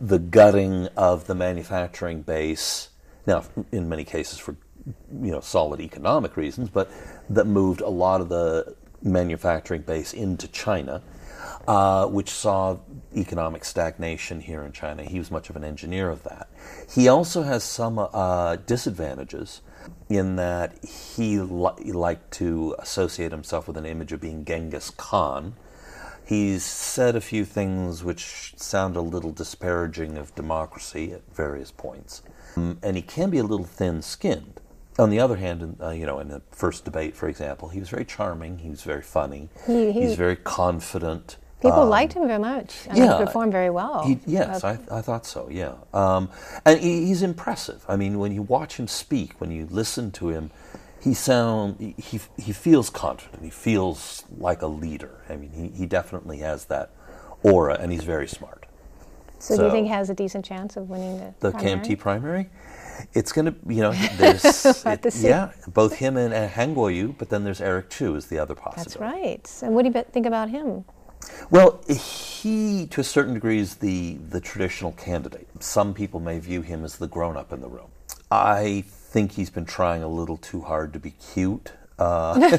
[0.00, 2.88] the gutting of the manufacturing base.
[3.26, 4.56] Now, in many cases for
[5.22, 6.90] you know solid economic reasons, but
[7.30, 11.02] that moved a lot of the manufacturing base into China,
[11.68, 12.78] uh, which saw
[13.16, 15.04] economic stagnation here in China.
[15.04, 16.48] He was much of an engineer of that.
[16.92, 19.60] He also has some uh, disadvantages
[20.08, 25.54] in that he li- liked to associate himself with an image of being Genghis Khan.
[26.24, 32.22] He's said a few things which sound a little disparaging of democracy at various points,
[32.56, 34.60] Um, and he can be a little thin-skinned.
[34.98, 37.80] On the other hand, in, uh, you know, in the first debate, for example, he
[37.80, 38.58] was very charming.
[38.58, 39.48] He was very funny.
[39.66, 41.38] He- he- He's very confident.
[41.62, 42.74] People liked him very much.
[42.90, 43.18] I mean, yeah.
[43.18, 44.04] he performed very well.
[44.06, 45.48] He, yes, I, I thought so.
[45.50, 46.28] Yeah, um,
[46.64, 47.84] and he, he's impressive.
[47.88, 50.50] I mean, when you watch him speak, when you listen to him,
[51.00, 53.42] he sound he he feels confident.
[53.42, 55.24] He feels like a leader.
[55.28, 56.90] I mean, he, he definitely has that
[57.42, 58.66] aura, and he's very smart.
[59.38, 61.78] so, do you think he has a decent chance of winning the, The primary?
[61.80, 62.50] KMT primary,
[63.14, 64.44] it's going to you know there's
[64.86, 68.38] it- yeah both him and, and Han Kuo-yu, but then there's Eric Chu is the
[68.38, 68.90] other possibility.
[68.90, 69.62] That's right.
[69.62, 70.84] And what do you think about him?
[71.50, 75.46] Well, he, to a certain degree, is the, the traditional candidate.
[75.60, 77.88] Some people may view him as the grown up in the room.
[78.30, 82.56] I think he's been trying a little too hard to be cute, uh,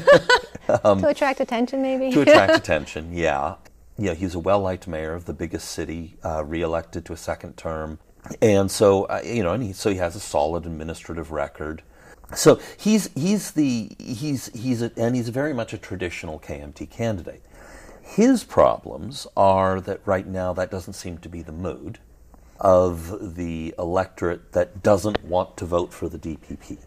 [0.68, 2.06] to attract attention, maybe?
[2.06, 3.56] Um, to attract attention, yeah.
[3.96, 7.16] Yeah, he's a well liked mayor of the biggest city, uh, re elected to a
[7.16, 7.98] second term.
[8.40, 11.82] And so, uh, you know, and he, so he has a solid administrative record.
[12.34, 17.42] So he's he's the he's he's a, and he's very much a traditional KMT candidate.
[18.04, 21.98] His problems are that right now that doesn't seem to be the mood.
[22.60, 26.78] of the electorate that doesn't want to vote for the DPP.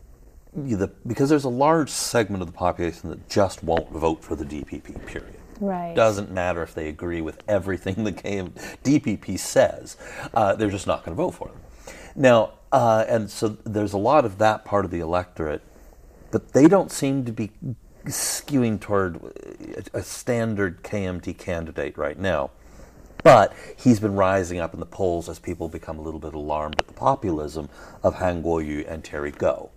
[0.56, 4.46] The, because there's a large segment of the population that just won't vote for the
[4.46, 5.36] DPP, period.
[5.60, 5.94] Right.
[5.96, 9.98] Doesn't matter if they agree with everything the DPP says,
[10.34, 11.60] uh, they're just not going to vote for them.
[12.16, 15.62] Now, uh, and so there's a lot of that part of the electorate,
[16.32, 17.52] but they don't seem to be
[18.08, 19.20] skewing toward
[19.94, 22.52] a standard KMT candidate right now.
[23.24, 26.80] But he's been rising up in the polls as people become a little bit alarmed
[26.80, 27.70] at the populism
[28.04, 29.70] of Han Kuo-yu and Terry Gou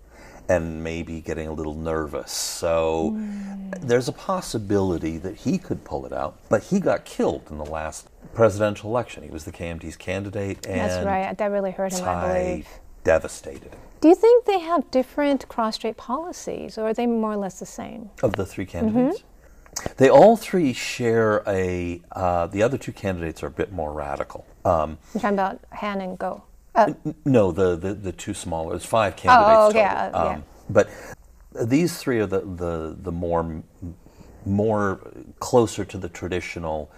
[0.51, 2.31] and maybe getting a little nervous.
[2.31, 3.81] So mm.
[3.81, 7.65] there's a possibility that he could pull it out, but he got killed in the
[7.65, 9.23] last presidential election.
[9.23, 11.37] He was the KMT's candidate, and that's right.
[11.37, 12.07] That really hurt him.
[12.07, 12.67] I believe
[13.03, 13.79] devastated him.
[14.01, 17.67] Do you think they have different cross-strait policies, or are they more or less the
[17.67, 18.09] same?
[18.23, 19.19] Of the three candidates.
[19.19, 19.93] Mm-hmm.
[19.97, 22.01] They all three share a.
[22.11, 24.45] Uh, the other two candidates are a bit more radical.
[24.65, 26.41] Um, You're talking about Han and Gou.
[26.73, 26.93] Uh,
[27.25, 28.75] no, the, the, the two smaller.
[28.75, 29.57] It's five candidates.
[29.57, 29.83] Oh, okay.
[29.83, 30.41] Uh, um, yeah.
[30.69, 30.89] But
[31.53, 33.63] these three are the, the, the more
[34.45, 34.99] more
[35.39, 36.91] closer to the traditional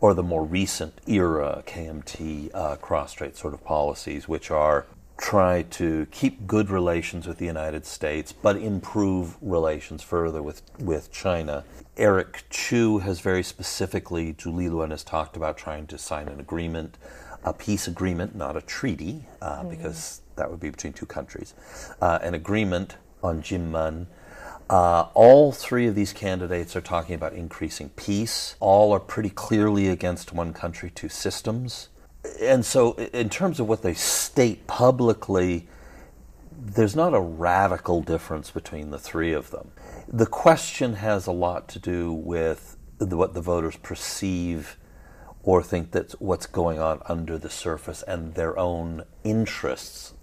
[0.00, 4.86] or the more recent era KMT uh, cross-strait sort of policies, which are
[5.18, 11.12] try to keep good relations with the United States, but improve relations further with, with
[11.12, 11.64] China.
[11.96, 16.96] Eric Chu has very specifically, Zhu Lilun has talked about trying to sign an agreement,
[17.44, 19.70] a peace agreement, not a treaty, uh, mm-hmm.
[19.70, 21.52] because that would be between two countries,
[22.00, 24.06] uh, an agreement on Jinmen.
[24.70, 28.54] Uh, all three of these candidates are talking about increasing peace.
[28.60, 31.88] All are pretty clearly against one country, two systems
[32.40, 35.68] and so, in terms of what they state publicly,
[36.60, 39.70] there's not a radical difference between the three of them.
[40.08, 44.76] The question has a lot to do with the, what the voters perceive
[45.42, 50.14] or think that's what's going on under the surface and their own interests.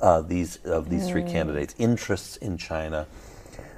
[0.00, 1.10] Uh, these of these mm.
[1.10, 3.06] three candidates, interests in China.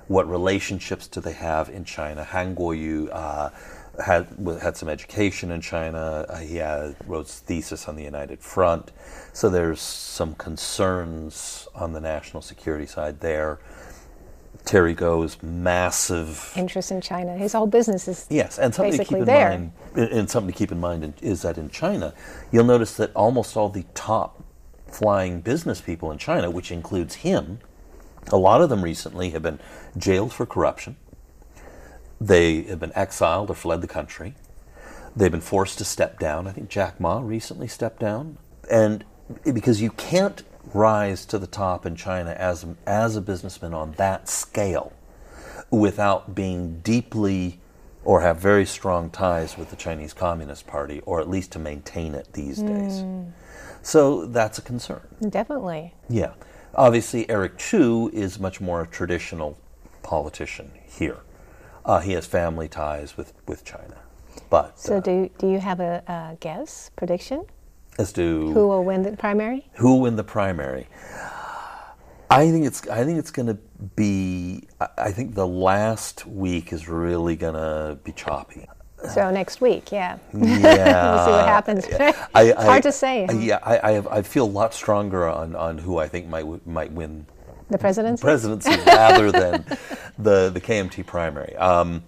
[0.09, 2.25] What relationships do they have in China?
[2.25, 3.51] Han Kuo-yu, uh,
[4.01, 4.27] had
[4.61, 6.27] had some education in China.
[6.29, 8.91] Uh, he had, wrote his thesis on the United Front.
[9.33, 13.61] So there's some concerns on the national security side there.
[14.65, 17.37] Terry Gou's massive interest in China.
[17.37, 19.51] His whole business is yes, and something to keep in there.
[19.51, 19.73] mind.
[19.97, 22.15] And something to keep in mind is that in China,
[22.53, 24.45] you'll notice that almost all the top
[24.87, 27.59] flying business people in China, which includes him,
[28.31, 29.59] a lot of them recently have been
[29.97, 30.97] jailed for corruption
[32.27, 34.35] they have been exiled or fled the country.
[35.15, 36.47] They've been forced to step down.
[36.47, 38.39] I think Jack Ma recently stepped down.
[38.71, 39.05] And
[39.45, 44.29] because you can't rise to the top in China as, as a businessman on that
[44.29, 44.93] scale
[45.71, 47.59] without being deeply
[48.05, 52.15] or have very strong ties with the Chinese Communist Party, or at least to maintain
[52.15, 52.67] it these mm.
[52.67, 53.33] days.
[53.83, 55.03] So that's a concern.
[55.29, 55.95] Definitely.
[56.09, 56.33] Yeah.
[56.75, 59.57] Obviously, Eric Chu is much more a traditional
[60.03, 61.19] politician here.
[61.85, 63.97] Uh, he has family ties with, with China.
[64.51, 67.45] But so, uh, do do you have a, a, guess prediction
[67.99, 69.67] as to who will win the primary?
[69.75, 70.89] Who will win the primary?
[72.31, 73.59] I think it's I think it's going to
[73.97, 74.69] be.
[74.99, 78.67] I think the last week is really going to be choppy.
[79.15, 80.19] So next week, yeah.
[80.33, 81.15] Yeah.
[81.15, 81.87] we'll see what happens.
[82.35, 83.27] I, it's hard to say.
[83.29, 83.37] Huh?
[83.37, 86.67] Yeah, I, I, have, I feel a lot stronger on, on who I think might
[86.67, 87.27] might win
[87.73, 88.23] the presidency?
[88.23, 89.65] Presidency rather than
[90.19, 91.57] the, the KMT primary.
[91.57, 92.05] Um,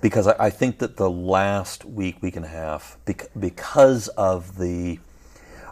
[0.00, 4.56] because I, I, think that the last week, week and a half, bec- because of
[4.58, 4.98] the,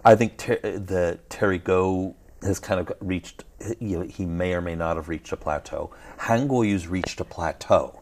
[0.04, 3.44] I think ter- the Terry Gou has kind of reached,
[3.80, 5.90] you know, he may or may not have reached a plateau.
[6.18, 8.00] Han Kuo-yu's reached a plateau.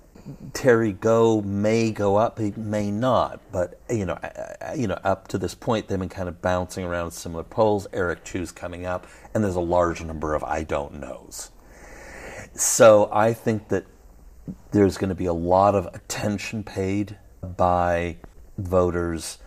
[0.55, 4.19] Terry Gou may go up, he may not, but you know,
[4.75, 7.87] you know, up to this point, they've been kind of bouncing around similar polls.
[7.93, 11.51] Eric Chu's coming up, and there's a large number of I don't knows.
[12.55, 13.85] So I think that
[14.71, 18.17] there's going to be a lot of attention paid by
[18.57, 19.39] voters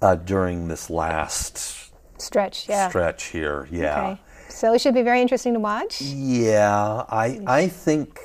[0.00, 2.68] uh, during this last stretch.
[2.68, 2.88] Yeah.
[2.88, 4.10] Stretch here, yeah.
[4.12, 4.20] Okay.
[4.48, 6.00] So it should be very interesting to watch.
[6.00, 8.20] Yeah, I I think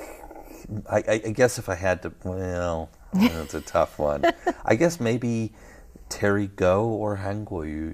[0.90, 4.24] I, I, guess if I had to, well, it's a tough one.
[4.64, 5.52] I guess maybe
[6.08, 7.46] Terry Gou or Han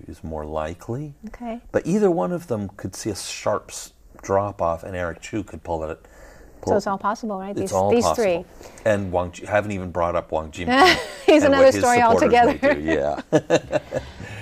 [0.09, 1.15] is more likely.
[1.29, 1.61] Okay.
[1.73, 3.71] But either one of them could see a sharp
[4.23, 6.01] drop off, and Eric Chu could pull it.
[6.63, 7.51] Pull so it's all possible, right?
[7.51, 8.45] It's these, all these possible.
[8.45, 8.73] three.
[8.85, 10.69] And Wang, haven't even brought up Wang Jin.
[11.27, 12.79] He's another story altogether.
[12.81, 13.21] Yeah.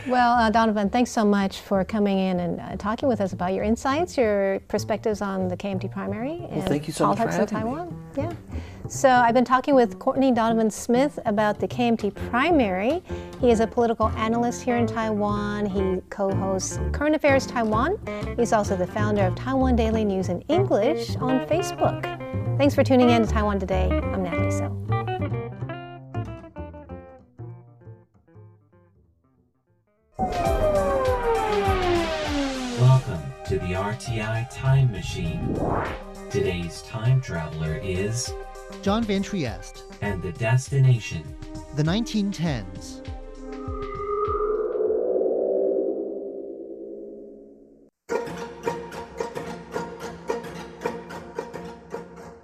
[0.07, 3.55] Well, uh, Donovan, thanks so much for coming in and uh, talking with us about
[3.55, 7.53] your insights, your perspectives on the KMT primary, and well, thank you so politics much
[7.53, 7.89] in Taiwan.
[7.89, 8.25] Me.
[8.25, 8.33] Yeah.
[8.89, 13.03] So I've been talking with Courtney Donovan Smith about the KMT primary.
[13.41, 15.67] He is a political analyst here in Taiwan.
[15.67, 17.99] He co-hosts Current Affairs Taiwan.
[18.37, 22.03] He's also the founder of Taiwan Daily News in English on Facebook.
[22.59, 23.89] Thanks for tuning in to Taiwan Today.
[23.89, 25.02] I'm Natalie So.
[32.79, 35.59] Welcome to the RTI Time Machine.
[36.31, 38.33] Today's time traveler is,
[38.83, 41.25] John Van Trieste, and the destination,
[41.75, 43.05] the 1910s.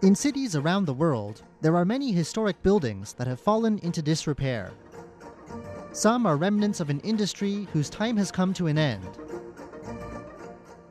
[0.03, 4.73] In cities around the world, there are many historic buildings that have fallen into disrepair.
[5.99, 9.19] Some are remnants of an industry whose time has come to an end.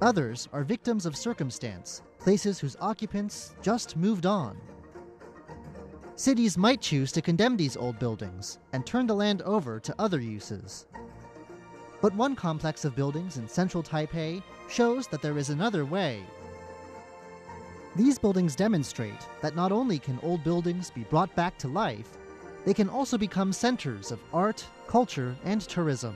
[0.02, 4.58] Others are victims of circumstance, places whose occupants just moved on.
[6.18, 10.20] Cities might choose to condemn these old buildings and turn the land over to other
[10.20, 10.88] uses.
[12.02, 16.22] But one complex of buildings in central Taipei shows that there is another way.
[17.96, 22.18] These buildings demonstrate that not only can old buildings be brought back to life,
[22.68, 26.14] they can also become centers of art, culture, and tourism.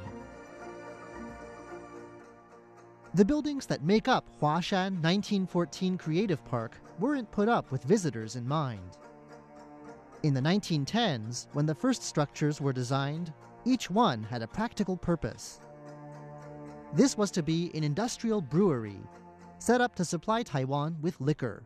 [3.14, 8.45] The buildings that make up Huashan 1914 Creative Park weren't put up with visitors in
[8.45, 8.97] mind.
[10.24, 13.32] In the 1910s, when the first structures were designed,
[13.64, 15.62] each one had a practical purpose.
[16.93, 18.99] This was to be an industrial brewery,
[19.60, 21.64] set up to supply Taiwan with liquor.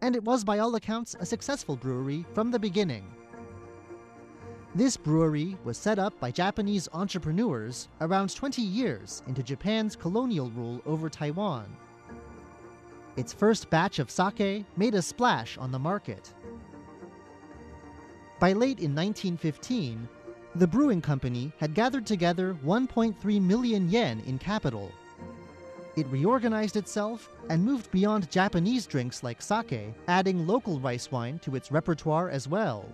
[0.00, 3.19] And it was, by all accounts, a successful brewery from the beginning.
[4.72, 10.80] This brewery was set up by Japanese entrepreneurs around 20 years into Japan's colonial rule
[10.86, 11.76] over Taiwan.
[13.16, 16.32] Its first batch of sake made a splash on the market.
[18.38, 20.08] By late in 1915,
[20.54, 24.92] the brewing company had gathered together 1.3 million yen in capital.
[25.96, 31.56] It reorganized itself and moved beyond Japanese drinks like sake, adding local rice wine to
[31.56, 32.86] its repertoire as well.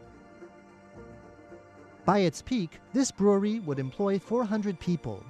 [2.06, 5.24] By its peak, this brewery would employ 400 people.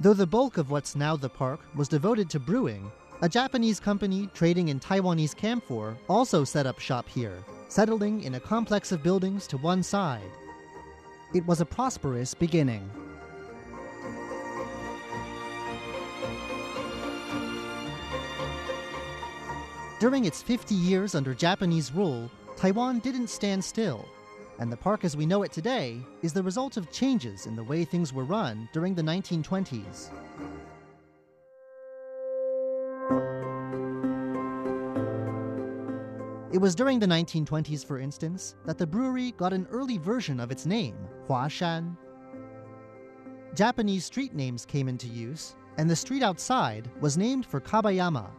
[0.00, 2.90] Though the bulk of what's now the park was devoted to brewing,
[3.20, 8.40] a Japanese company trading in Taiwanese camphor also set up shop here, settling in a
[8.40, 10.30] complex of buildings to one side.
[11.34, 12.90] It was a prosperous beginning.
[20.00, 24.06] During its 50 years under Japanese rule, Taiwan didn't stand still,
[24.58, 27.64] and the park as we know it today is the result of changes in the
[27.64, 30.10] way things were run during the 1920s.
[36.52, 40.50] It was during the 1920s, for instance, that the brewery got an early version of
[40.50, 40.96] its name,
[41.28, 41.96] Huashan.
[43.54, 48.30] Japanese street names came into use, and the street outside was named for Kabayama,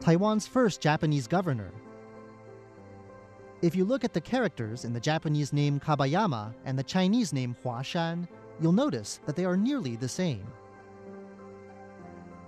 [0.00, 1.72] Taiwan's first Japanese governor.
[3.62, 7.56] If you look at the characters in the Japanese name Kabayama and the Chinese name
[7.64, 8.28] Huashan,
[8.60, 10.46] you'll notice that they are nearly the same.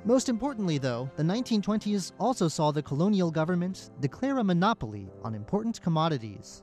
[0.04, 5.80] Most importantly, though, the 1920s also saw the colonial government declare a monopoly on important
[5.80, 6.62] commodities.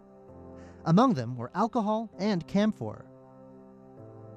[0.85, 3.05] Among them were alcohol and camphor.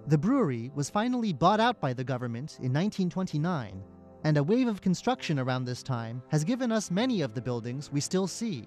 [0.06, 3.84] The brewery was finally bought out by the government in 1929,
[4.24, 7.92] and a wave of construction around this time has given us many of the buildings
[7.92, 8.64] we still see.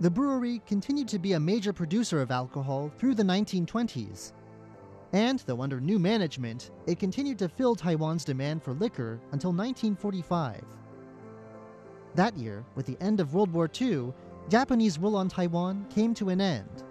[0.00, 4.32] The brewery continued to be a major producer of alcohol through the 1920s.
[5.12, 10.64] And though under new management, it continued to fill Taiwan's demand for liquor until 1945.
[12.14, 14.14] That year, with the end of World War II,
[14.48, 16.82] Japanese rule on Taiwan came to an end.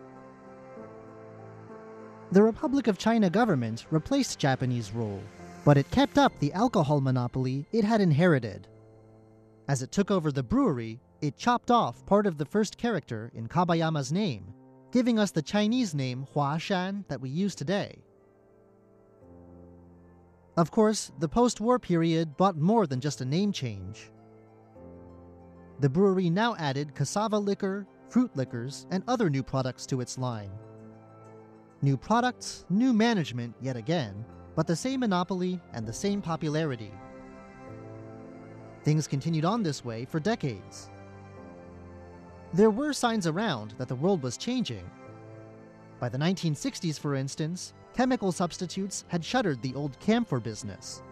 [2.31, 5.23] The Republic of China government replaced Japanese rule,
[5.65, 8.67] but it kept up the alcohol monopoly it had inherited.
[9.67, 13.47] As it took over the brewery, it chopped off part of the first character in
[13.47, 14.53] Kabayama's name,
[14.91, 17.99] giving us the Chinese name Huashan that we use today.
[20.57, 24.11] Of course, the post war period brought more than just a name change.
[25.79, 30.51] The brewery now added cassava liquor, fruit liquors, and other new products to its line.
[31.81, 36.91] New products, new management yet again, but the same monopoly and the same popularity.
[38.83, 40.89] Things continued on this way for decades.
[42.53, 44.89] There were signs around that the world was changing.
[45.99, 51.03] By the 1960s, for instance, chemical substitutes had shuttered the old camphor business.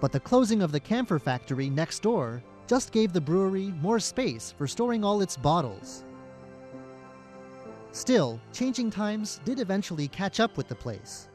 [0.00, 4.54] But the closing of the camphor factory next door just gave the brewery more space
[4.56, 6.04] for storing all its bottles.
[7.90, 11.28] Still, changing times did eventually catch up with the place.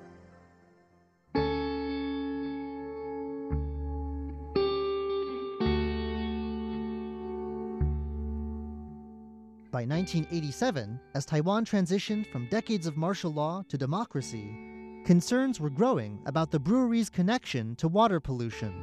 [9.76, 14.56] By 1987, as Taiwan transitioned from decades of martial law to democracy,
[15.04, 18.74] concerns were growing about the brewery's connection to water pollution.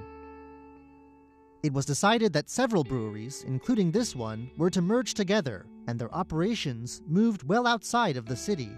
[1.63, 6.15] It was decided that several breweries, including this one, were to merge together, and their
[6.15, 8.69] operations moved well outside of the city.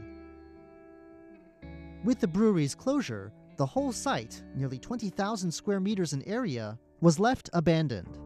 [2.05, 7.51] With the brewery's closure, the whole site, nearly 20,000 square meters in area, was left
[7.53, 8.21] abandoned.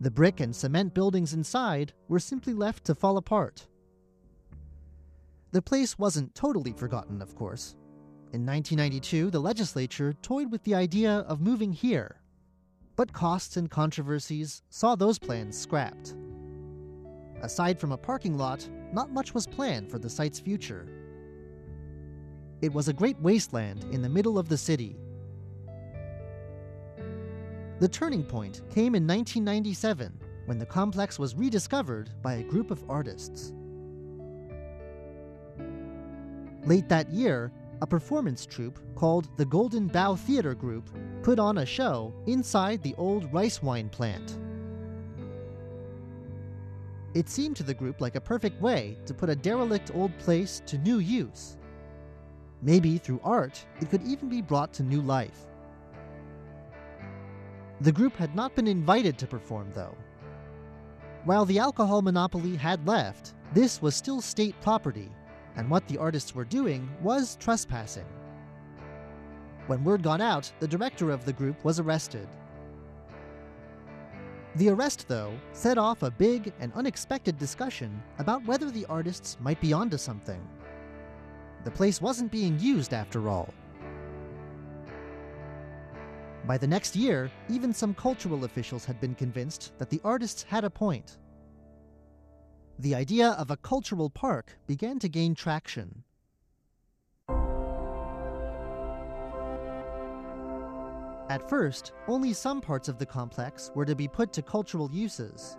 [0.00, 3.66] The brick and cement buildings inside were simply left to fall apart.
[5.50, 7.74] The place wasn't totally forgotten, of course.
[8.32, 12.20] In 1992, the legislature toyed with the idea of moving here,
[12.94, 16.14] but costs and controversies saw those plans scrapped.
[17.42, 20.86] Aside from a parking lot, not much was planned for the site's future.
[22.60, 24.96] It was a great wasteland in the middle of the city,
[27.80, 30.12] the turning point came in 1997
[30.46, 33.52] when the complex was rediscovered by a group of artists.
[36.64, 40.90] Late that year, a performance troupe called the Golden Bough Theater Group
[41.22, 44.38] put on a show inside the old rice wine plant.
[47.14, 50.62] It seemed to the group like a perfect way to put a derelict old place
[50.66, 51.56] to new use.
[52.60, 55.47] Maybe through art, it could even be brought to new life.
[57.80, 59.96] The group had not been invited to perform, though.
[61.24, 65.10] While the alcohol monopoly had left, this was still state property,
[65.56, 68.06] and what the artists were doing was trespassing.
[69.68, 72.26] When word got out, the director of the group was arrested.
[74.56, 79.60] The arrest, though, set off a big and unexpected discussion about whether the artists might
[79.60, 80.40] be onto something.
[81.64, 83.52] The place wasn't being used after all.
[86.48, 90.64] By the next year, even some cultural officials had been convinced that the artists had
[90.64, 91.18] a point.
[92.78, 96.04] The idea of a cultural park began to gain traction.
[101.28, 105.58] At first, only some parts of the complex were to be put to cultural uses.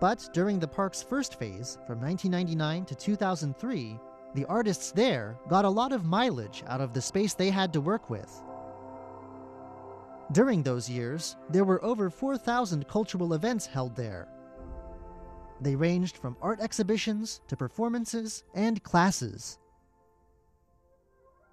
[0.00, 4.00] But during the park's first phase, from 1999 to 2003,
[4.34, 7.82] the artists there got a lot of mileage out of the space they had to
[7.82, 8.42] work with.
[10.32, 14.28] During those years, there were over 4,000 cultural events held there.
[15.60, 19.58] They ranged from art exhibitions to performances and classes.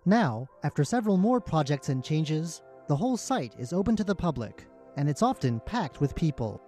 [0.05, 4.65] Now, after several more projects and changes, the whole site is open to the public,
[4.97, 6.61] and it's often packed with people.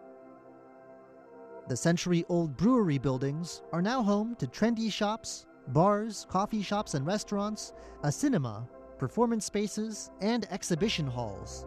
[1.68, 7.06] The century old brewery buildings are now home to trendy shops, bars, coffee shops and
[7.06, 11.66] restaurants, a cinema, performance spaces, and exhibition halls.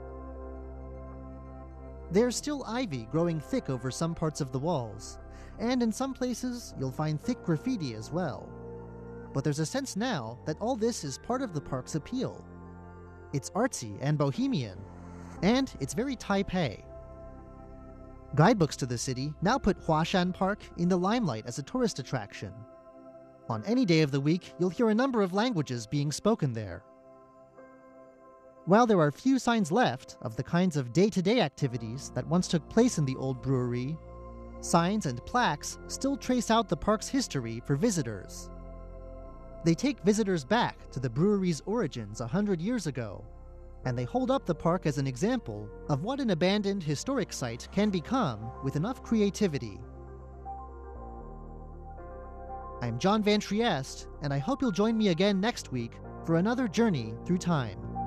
[2.10, 5.18] There's still ivy growing thick over some parts of the walls,
[5.58, 8.48] and in some places you'll find thick graffiti as well.
[9.34, 12.44] But there's a sense now that all this is part of the park's appeal.
[13.34, 14.78] It's artsy and bohemian,
[15.42, 16.82] and it's very Taipei.
[18.34, 22.52] Guidebooks to the city now put Huashan Park in the limelight as a tourist attraction.
[23.50, 26.82] On any day of the week, you'll hear a number of languages being spoken there.
[28.68, 32.26] While there are few signs left of the kinds of day to day activities that
[32.26, 33.96] once took place in the old brewery,
[34.60, 38.50] signs and plaques still trace out the park's history for visitors.
[39.64, 43.24] They take visitors back to the brewery's origins a hundred years ago,
[43.86, 47.68] and they hold up the park as an example of what an abandoned historic site
[47.72, 49.80] can become with enough creativity.
[52.82, 55.92] I'm John Van Trieste, and I hope you'll join me again next week
[56.26, 57.97] for another journey through time.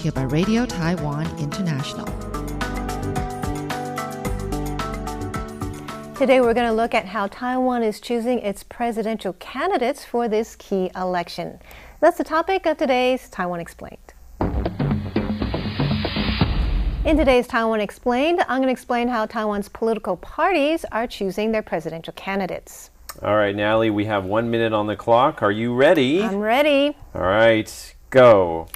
[0.00, 2.06] To you by Radio Taiwan International.
[6.14, 10.56] Today, we're going to look at how Taiwan is choosing its presidential candidates for this
[10.56, 11.58] key election.
[12.00, 13.98] That's the topic of today's Taiwan Explained.
[17.04, 21.62] In today's Taiwan Explained, I'm going to explain how Taiwan's political parties are choosing their
[21.62, 22.90] presidential candidates.
[23.22, 25.42] All right, Natalie, we have one minute on the clock.
[25.42, 26.22] Are you ready?
[26.22, 26.96] I'm ready.
[27.14, 28.66] All right, go.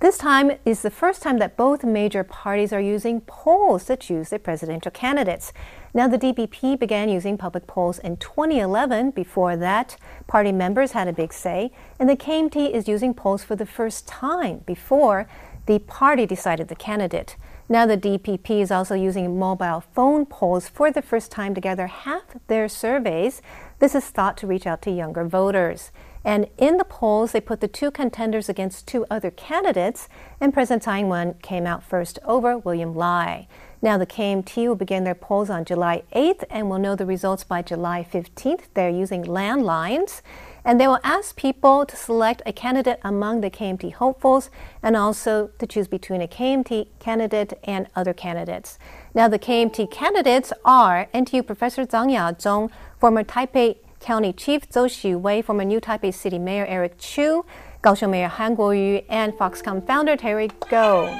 [0.00, 4.30] This time is the first time that both major parties are using polls to choose
[4.30, 5.52] their presidential candidates.
[5.92, 9.10] Now, the DPP began using public polls in 2011.
[9.10, 13.56] Before that, party members had a big say, and the KMT is using polls for
[13.56, 15.28] the first time before
[15.66, 17.36] the party decided the candidate.
[17.68, 21.88] Now, the DPP is also using mobile phone polls for the first time to gather
[21.88, 23.42] half their surveys.
[23.80, 25.92] This is thought to reach out to younger voters.
[26.24, 30.08] And in the polls, they put the two contenders against two other candidates,
[30.40, 33.48] and President Tsai Ing-wen came out first over William Lai.
[33.82, 37.44] Now, the KMT will begin their polls on July 8th and will know the results
[37.44, 38.64] by July 15th.
[38.74, 40.20] They're using landlines.
[40.62, 44.50] And they will ask people to select a candidate among the KMT hopefuls
[44.82, 48.78] and also to choose between a KMT candidate and other candidates.
[49.14, 55.44] Now, the KMT candidates are NTU Professor Zhang Yazhong, former Taipei County Chief Zhou Xiwei,
[55.44, 57.44] former New Taipei City Mayor Eric Chu,
[57.84, 61.14] Kaohsiung Mayor Han Kuo-yu, and Foxconn founder Terry Gou.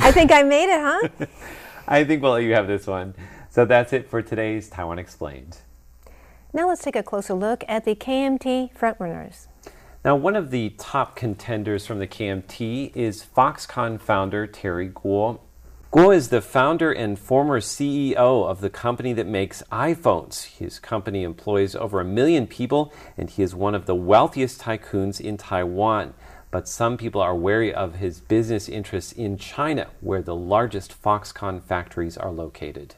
[0.00, 1.26] I think I made it, huh?
[1.88, 3.14] I think we'll let you have this one.
[3.50, 5.58] So that's it for today's Taiwan Explained.
[6.52, 9.46] Now let's take a closer look at the KMT frontrunners.
[10.04, 15.38] Now, one of the top contenders from the KMT is Foxconn founder Terry Gou.
[15.90, 18.14] Gou is the founder and former CEO
[18.46, 20.58] of the company that makes iPhones.
[20.58, 25.18] His company employs over a million people, and he is one of the wealthiest tycoons
[25.18, 26.12] in Taiwan.
[26.50, 31.62] But some people are wary of his business interests in China, where the largest Foxconn
[31.62, 32.96] factories are located.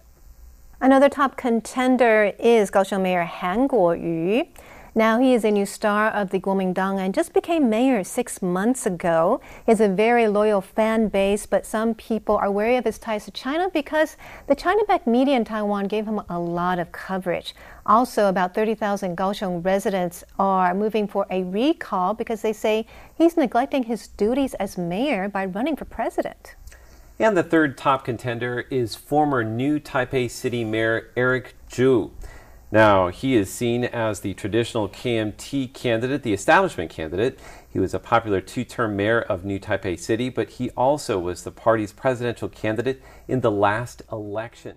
[0.81, 4.49] Another top contender is Kaohsiung Mayor Han Kuo-yu.
[4.95, 8.87] Now he is a new star of the Kuomintang and just became mayor six months
[8.87, 9.41] ago.
[9.65, 13.27] He has a very loyal fan base, but some people are wary of his ties
[13.27, 14.17] to China because
[14.49, 17.55] the China-backed media in Taiwan gave him a lot of coverage.
[17.87, 22.85] Also, about 30,000 Kaohsiung residents are moving for a recall because they say
[23.17, 26.57] he's neglecting his duties as mayor by running for president.
[27.21, 32.11] And the third top contender is former new Taipei City Mayor Eric Chu.
[32.73, 37.41] Now, he is seen as the traditional KMT candidate, the establishment candidate.
[37.69, 41.43] He was a popular two term mayor of New Taipei City, but he also was
[41.43, 44.77] the party's presidential candidate in the last election.